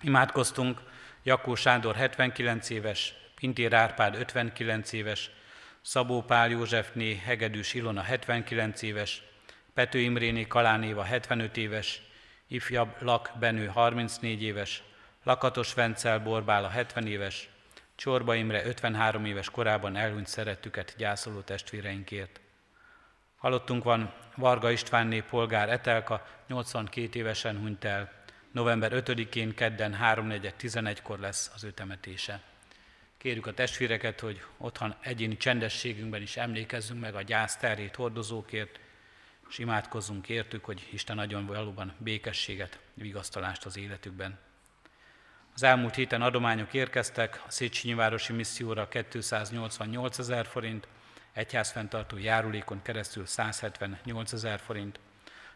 Imádkoztunk 0.00 0.80
Jakó 1.22 1.54
Sándor 1.54 1.94
79 1.94 2.70
éves, 2.70 3.14
Pintér 3.34 3.74
Árpád 3.74 4.14
59 4.14 4.92
éves, 4.92 5.30
Szabó 5.82 6.22
Pál 6.22 6.48
Józsefné 6.48 7.14
Hegedűs 7.24 7.74
Ilona 7.74 8.02
79 8.02 8.82
éves, 8.82 9.22
Pető 9.74 9.98
Imréné 9.98 10.46
Kalánéva 10.46 11.02
75 11.02 11.56
éves, 11.56 12.02
ifjabb 12.46 13.02
Lak 13.02 13.30
Benő 13.38 13.66
34 13.66 14.42
éves, 14.42 14.82
Lakatos 15.22 15.74
Vencel 15.74 16.18
Borbála 16.18 16.68
70 16.68 17.06
éves, 17.06 17.48
Csorba 17.94 18.34
Imre 18.34 18.66
53 18.66 19.24
éves 19.24 19.50
korában 19.50 19.96
elhunyt 19.96 20.26
szerettüket 20.26 20.94
gyászoló 20.96 21.40
testvéreinkért. 21.40 22.40
Halottunk 23.36 23.84
van 23.84 24.12
Varga 24.36 24.70
Istvánné 24.70 25.20
polgár 25.20 25.68
Etelka, 25.68 26.26
82 26.46 27.18
évesen 27.18 27.58
hunyt 27.58 27.84
el. 27.84 28.12
November 28.50 28.92
5-én 28.94 29.54
kedden 29.54 29.98
3.4.11-kor 30.02 31.18
lesz 31.18 31.50
az 31.54 31.64
ő 31.64 31.70
temetése. 31.70 32.40
Kérjük 33.18 33.46
a 33.46 33.54
testvéreket, 33.54 34.20
hogy 34.20 34.42
otthon 34.56 34.94
egyéni 35.00 35.36
csendességünkben 35.36 36.22
is 36.22 36.36
emlékezzünk 36.36 37.00
meg 37.00 37.14
a 37.14 37.22
gyászterét 37.22 37.96
hordozókért, 37.96 38.80
és 39.50 39.58
imádkozzunk 39.58 40.28
értük, 40.28 40.64
hogy 40.64 40.88
Isten 40.92 41.16
nagyon 41.16 41.46
valóban 41.46 41.92
békességet, 41.98 42.78
vigasztalást 42.94 43.64
az 43.64 43.76
életükben. 43.76 44.38
Az 45.54 45.62
elmúlt 45.62 45.94
héten 45.94 46.22
adományok 46.22 46.74
érkeztek, 46.74 47.42
a 47.46 47.50
Széchenyi 47.50 47.94
Városi 47.94 48.32
Misszióra 48.32 48.88
288 48.88 50.18
ezer 50.18 50.46
forint, 50.46 50.88
egyházfenntartó 51.32 52.18
járulékon 52.18 52.82
keresztül 52.82 53.26
178 53.26 54.32
ezer 54.32 54.60
forint. 54.60 54.98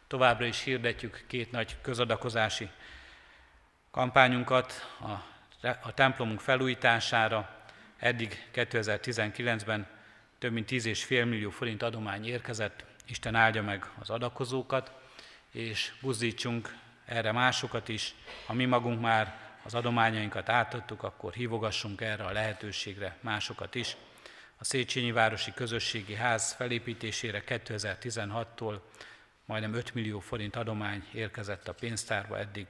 Továbbra 0.06 0.44
is 0.44 0.62
hirdetjük 0.62 1.24
két 1.26 1.50
nagy 1.50 1.76
közadakozási 1.80 2.70
kampányunkat 3.90 4.72
a, 5.00 5.10
a 5.82 5.94
templomunk 5.94 6.40
felújítására. 6.40 7.66
Eddig 7.98 8.48
2019-ben 8.54 9.86
több 10.38 10.52
mint 10.52 10.70
10,5 10.70 11.08
millió 11.08 11.50
forint 11.50 11.82
adomány 11.82 12.26
érkezett. 12.26 12.84
Isten 13.06 13.34
áldja 13.34 13.62
meg 13.62 13.90
az 13.98 14.10
adakozókat, 14.10 14.92
és 15.50 15.92
buzdítsunk 16.00 16.76
erre 17.04 17.32
másokat 17.32 17.88
is. 17.88 18.14
Ha 18.46 18.52
mi 18.52 18.64
magunk 18.64 19.00
már 19.00 19.38
az 19.62 19.74
adományainkat 19.74 20.48
átadtuk, 20.48 21.02
akkor 21.02 21.32
hívogassunk 21.32 22.00
erre 22.00 22.24
a 22.24 22.32
lehetőségre 22.32 23.16
másokat 23.20 23.74
is. 23.74 23.96
A 24.56 24.64
Széchenyi 24.64 25.12
Városi 25.12 25.52
Közösségi 25.54 26.14
Ház 26.14 26.52
felépítésére 26.52 27.42
2016-tól 27.46 28.80
majdnem 29.44 29.74
5 29.74 29.94
millió 29.94 30.20
forint 30.20 30.56
adomány 30.56 31.04
érkezett 31.12 31.68
a 31.68 31.74
pénztárba 31.74 32.38
eddig. 32.38 32.66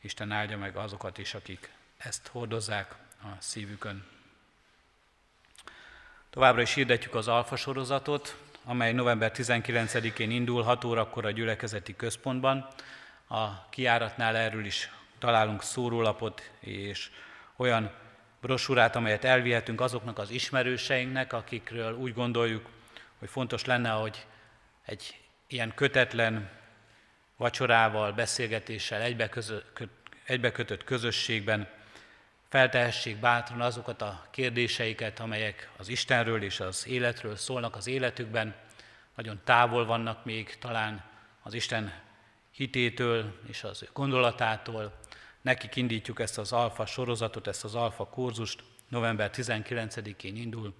Isten 0.00 0.30
áldja 0.30 0.58
meg 0.58 0.76
azokat 0.76 1.18
is, 1.18 1.34
akik 1.34 1.72
ezt 1.96 2.26
hordozzák 2.26 2.94
a 3.22 3.28
szívükön. 3.38 4.06
Továbbra 6.30 6.62
is 6.62 6.74
hirdetjük 6.74 7.14
az 7.14 7.28
alfa 7.28 7.56
sorozatot, 7.56 8.36
amely 8.70 8.92
november 8.92 9.32
19-én 9.34 10.30
indul 10.30 10.62
6 10.62 10.84
órakor 10.84 11.24
a 11.24 11.30
gyülekezeti 11.30 11.96
központban. 11.96 12.68
A 13.28 13.68
kiáratnál 13.68 14.36
erről 14.36 14.64
is 14.64 14.90
találunk 15.18 15.62
szórólapot 15.62 16.50
és 16.60 17.10
olyan 17.56 17.90
brosúrát, 18.40 18.96
amelyet 18.96 19.24
elvihetünk 19.24 19.80
azoknak 19.80 20.18
az 20.18 20.30
ismerőseinknek, 20.30 21.32
akikről 21.32 21.92
úgy 21.94 22.14
gondoljuk, 22.14 22.68
hogy 23.18 23.28
fontos 23.28 23.64
lenne, 23.64 23.90
hogy 23.90 24.26
egy 24.84 25.20
ilyen 25.46 25.72
kötetlen 25.74 26.50
vacsorával, 27.36 28.12
beszélgetéssel, 28.12 29.02
egybekötött 30.24 30.84
közösségben 30.84 31.68
feltehessék 32.50 33.16
bátran 33.16 33.60
azokat 33.60 34.02
a 34.02 34.26
kérdéseiket, 34.30 35.20
amelyek 35.20 35.70
az 35.76 35.88
Istenről 35.88 36.42
és 36.42 36.60
az 36.60 36.86
életről 36.86 37.36
szólnak 37.36 37.76
az 37.76 37.86
életükben, 37.86 38.54
nagyon 39.14 39.40
távol 39.44 39.84
vannak 39.86 40.24
még 40.24 40.58
talán 40.58 41.04
az 41.42 41.54
Isten 41.54 41.92
hitétől 42.50 43.40
és 43.48 43.64
az 43.64 43.88
gondolatától, 43.92 44.92
Nekik 45.40 45.76
indítjuk 45.76 46.20
ezt 46.20 46.38
az 46.38 46.52
alfa 46.52 46.86
sorozatot, 46.86 47.46
ezt 47.46 47.64
az 47.64 47.74
alfa 47.74 48.06
kurzust, 48.06 48.62
november 48.88 49.30
19-én 49.34 50.36
indul. 50.36 50.74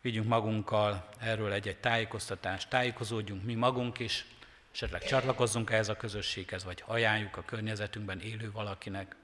vigyünk 0.00 0.28
magunkkal 0.28 1.08
erről 1.18 1.52
egy-egy 1.52 1.76
tájékoztatást, 1.76 2.68
tájékozódjunk 2.68 3.44
mi 3.44 3.54
magunk 3.54 3.98
is, 3.98 4.26
esetleg 4.72 5.02
csatlakozzunk 5.04 5.70
ehhez 5.70 5.88
a 5.88 5.96
közösséghez, 5.96 6.64
vagy 6.64 6.82
ajánljuk 6.86 7.36
a 7.36 7.44
környezetünkben 7.44 8.20
élő 8.20 8.50
valakinek. 8.52 9.16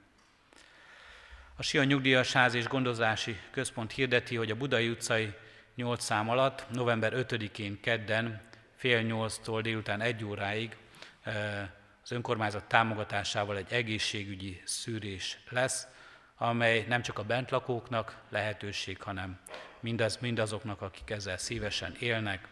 A 1.59 1.63
Sion 1.63 1.85
Nyugdíjas 1.85 2.31
Ház 2.31 2.53
és 2.53 2.67
Gondozási 2.67 3.39
Központ 3.51 3.91
hirdeti, 3.91 4.35
hogy 4.35 4.51
a 4.51 4.55
Budai 4.55 4.89
utcai 4.89 5.33
8 5.75 6.03
szám 6.03 6.29
alatt 6.29 6.65
november 6.71 7.13
5-én 7.15 7.79
kedden 7.79 8.41
fél 8.75 9.01
nyolctól 9.01 9.61
délután 9.61 10.01
egy 10.01 10.23
óráig 10.23 10.75
eh, 11.23 11.67
az 12.03 12.11
önkormányzat 12.11 12.67
támogatásával 12.67 13.57
egy 13.57 13.71
egészségügyi 13.73 14.61
szűrés 14.65 15.37
lesz, 15.49 15.87
amely 16.35 16.85
nem 16.87 17.01
csak 17.01 17.19
a 17.19 17.23
bentlakóknak 17.23 18.17
lehetőség, 18.29 19.01
hanem 19.01 19.39
mindaz, 19.79 20.17
mindazoknak, 20.17 20.81
akik 20.81 21.09
ezzel 21.09 21.37
szívesen 21.37 21.95
élnek. 21.99 22.47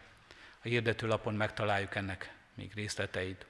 A 0.62 0.68
hirdetőlapon 0.68 1.34
megtaláljuk 1.34 1.94
ennek 1.94 2.34
még 2.54 2.72
részleteit. 2.74 3.46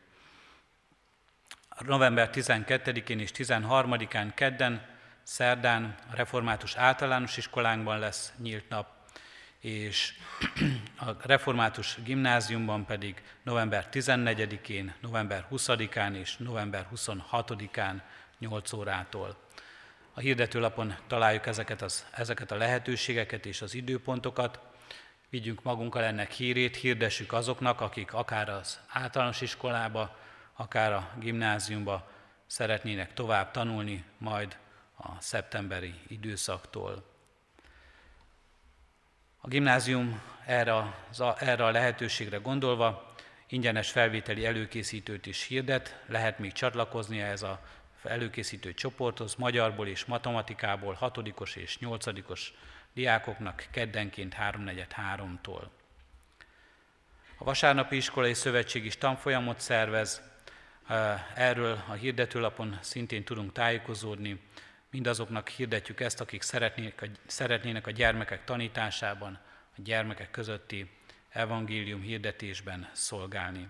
November 1.79 2.31
12-én 2.33 3.21
és 3.21 3.31
13-án 3.35 4.33
kedden, 4.35 4.95
szerdán 5.27 5.95
a 6.11 6.17
református 6.17 6.77
általános 6.77 7.37
iskolánkban 7.37 7.99
lesz 7.99 8.33
nyílt 8.39 8.69
nap, 8.69 8.87
és 9.61 10.15
a 11.07 11.27
református 11.27 11.99
gimnáziumban 12.05 12.85
pedig 12.85 13.23
november 13.43 13.89
14-én, 13.93 14.95
november 15.01 15.47
20-án 15.51 16.15
és 16.15 16.37
november 16.37 16.87
26-án 16.95 18.01
8 18.39 18.73
órától. 18.73 19.37
A 20.15 20.21
hirdetőlapon 20.21 20.95
találjuk 21.07 21.47
ezeket, 21.47 21.83
az, 21.83 22.07
ezeket 22.13 22.51
a 22.51 22.57
lehetőségeket 22.57 23.47
és 23.47 23.63
az 23.63 23.75
időpontokat. 23.75 24.61
Vigyünk 25.29 25.63
magunkkal 25.63 26.05
ennek 26.05 26.31
hírét, 26.31 26.77
hirdessük 26.77 27.33
azoknak, 27.33 27.81
akik 27.81 28.13
akár 28.13 28.49
az 28.49 28.81
általános 28.89 29.41
iskolába, 29.41 30.17
akár 30.53 30.93
a 30.93 31.11
gimnáziumba 31.19 32.11
szeretnének 32.47 33.15
tovább 33.15 33.51
tanulni, 33.51 34.05
majd 34.19 34.57
a 34.97 35.21
szeptemberi 35.21 35.95
időszaktól. 36.07 37.05
A 39.41 39.49
gimnázium 39.49 40.21
erre 40.47 40.95
erre 41.39 41.65
a 41.65 41.71
lehetőségre 41.71 42.37
gondolva 42.37 43.15
ingyenes 43.49 43.91
felvételi 43.91 44.47
előkészítőt 44.47 45.27
is 45.27 45.43
hirdet, 45.43 46.03
lehet 46.07 46.39
még 46.39 46.53
csatlakozni 46.53 47.21
ehhez 47.21 47.43
a 47.43 47.61
előkészítő 48.03 48.75
csoporthoz, 48.75 49.35
magyarból 49.35 49.87
és 49.89 50.05
matematikából 50.05 50.95
hatodikos 50.95 51.57
és 51.57 51.79
nyolcadikos 51.79 52.55
diákoknak 52.93 53.67
keddenként 53.71 54.35
3.43-tól. 54.41 55.63
A 57.39 57.45
Vasárnapi 57.45 57.97
Iskolai 57.97 58.35
Szövetség 58.35 58.85
is 58.85 58.99
tanfolyamot 58.99 59.61
szervez, 59.61 60.23
erről 61.35 61.83
a 61.89 61.93
hirdetőlapon 61.93 62.79
szintén 62.81 63.25
tudunk 63.25 63.53
tájékozódni, 63.53 64.41
mindazoknak 64.91 65.49
hirdetjük 65.49 66.01
ezt, 66.01 66.21
akik 66.21 66.43
szeretnének 66.43 67.03
a, 67.03 67.07
szeretnének 67.27 67.87
a 67.87 67.91
gyermekek 67.91 68.45
tanításában, 68.45 69.39
a 69.77 69.81
gyermekek 69.83 70.31
közötti 70.31 70.91
evangélium 71.29 72.01
hirdetésben 72.01 72.91
szolgálni. 72.93 73.69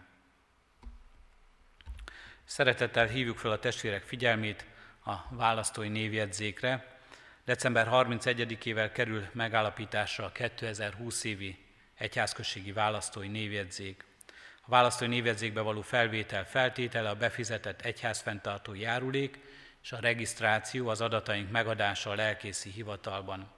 Szeretettel 2.45 3.07
hívjuk 3.07 3.39
fel 3.39 3.51
a 3.51 3.59
testvérek 3.59 4.03
figyelmét 4.03 4.67
a 5.05 5.15
választói 5.31 5.89
névjegyzékre. 5.89 6.99
December 7.45 7.89
31-ével 7.91 8.91
kerül 8.93 9.27
megállapításra 9.33 10.25
a 10.25 10.33
2020 10.33 11.25
évi 11.25 11.59
egyházközségi 11.95 12.73
választói 12.73 13.29
névjegyzék. 13.29 14.05
A 14.61 14.71
választói 14.71 15.09
névjegyzékbe 15.09 15.61
való 15.61 15.81
felvétel 15.81 16.47
feltétele 16.47 17.09
a 17.09 17.15
befizetett 17.15 17.81
egyházfenntartó 17.81 18.75
járulék 18.75 19.39
és 19.87 19.93
a 19.93 20.01
regisztráció 20.01 20.89
az 20.89 21.01
adataink 21.01 21.51
megadása 21.51 22.11
a 22.11 22.15
lelkészi 22.15 22.71
hivatalban. 22.71 23.51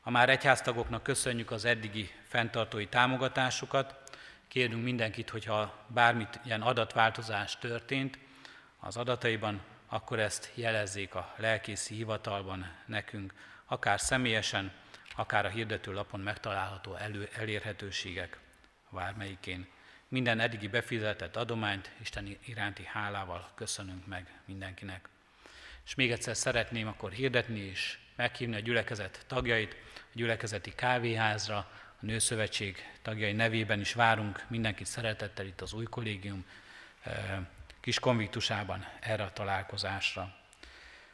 A 0.00 0.10
már 0.10 0.28
egyháztagoknak 0.28 1.02
köszönjük 1.02 1.50
az 1.50 1.64
eddigi 1.64 2.10
fenntartói 2.28 2.86
támogatásukat, 2.86 4.04
Kérünk 4.48 4.82
mindenkit, 4.82 5.30
hogyha 5.30 5.84
bármit 5.86 6.40
ilyen 6.44 6.62
adatváltozás 6.62 7.58
történt 7.58 8.18
az 8.78 8.96
adataiban, 8.96 9.62
akkor 9.86 10.18
ezt 10.18 10.50
jelezzék 10.54 11.14
a 11.14 11.34
lelkészi 11.36 11.94
hivatalban 11.94 12.72
nekünk, 12.86 13.34
akár 13.64 14.00
személyesen, 14.00 14.72
akár 15.16 15.46
a 15.46 15.48
hirdetőlapon 15.48 16.20
megtalálható 16.20 16.94
elő, 16.94 17.28
elérhetőségek 17.36 18.38
bármelyikén. 18.90 19.66
Minden 20.08 20.40
eddigi 20.40 20.68
befizetett 20.68 21.36
adományt 21.36 21.90
Isten 22.00 22.38
iránti 22.44 22.84
hálával 22.84 23.50
köszönünk 23.54 24.06
meg 24.06 24.40
mindenkinek. 24.44 25.08
És 25.84 25.94
még 25.94 26.10
egyszer 26.10 26.36
szeretném 26.36 26.86
akkor 26.86 27.12
hirdetni 27.12 27.60
és 27.60 27.98
meghívni 28.16 28.56
a 28.56 28.60
gyülekezet 28.60 29.24
tagjait 29.26 29.76
a 29.94 30.00
gyülekezeti 30.12 30.74
kávéházra, 30.74 31.56
a 31.56 32.06
Nőszövetség 32.06 32.76
tagjai 33.02 33.32
nevében 33.32 33.80
is 33.80 33.92
várunk 33.92 34.44
mindenkit 34.48 34.86
szeretettel 34.86 35.46
itt 35.46 35.60
az 35.60 35.72
új 35.72 35.84
kollégium 35.84 36.44
eh, 37.02 37.38
kis 37.80 37.98
konviktusában 37.98 38.86
erre 39.00 39.22
a 39.22 39.32
találkozásra. 39.32 40.34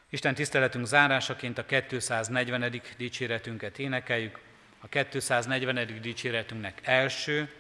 Isten 0.09 0.35
tiszteletünk 0.35 0.87
zárásaként 0.87 1.59
a 1.59 1.67
240. 1.67 2.83
dicséretünket 2.97 3.79
énekeljük. 3.79 4.39
A 4.81 4.89
240. 4.89 6.01
dicséretünknek 6.01 6.81
első 6.83 7.53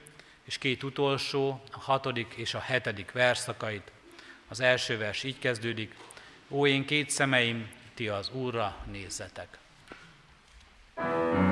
és 0.44 0.58
két 0.58 0.82
utolsó, 0.82 1.62
a 1.72 1.78
hatodik 1.78 2.34
és 2.36 2.54
a 2.54 2.58
hetedik 2.58 3.12
verszakait. 3.12 3.92
Az 4.48 4.60
első 4.60 4.98
vers 4.98 5.22
így 5.22 5.38
kezdődik. 5.38 5.94
Ó, 6.50 6.66
én 6.66 6.84
két 6.84 7.10
szemeim, 7.10 7.70
ti 7.94 8.08
az 8.08 8.30
Úrra 8.32 8.76
nézzetek. 8.90 9.58
thank 10.96 11.49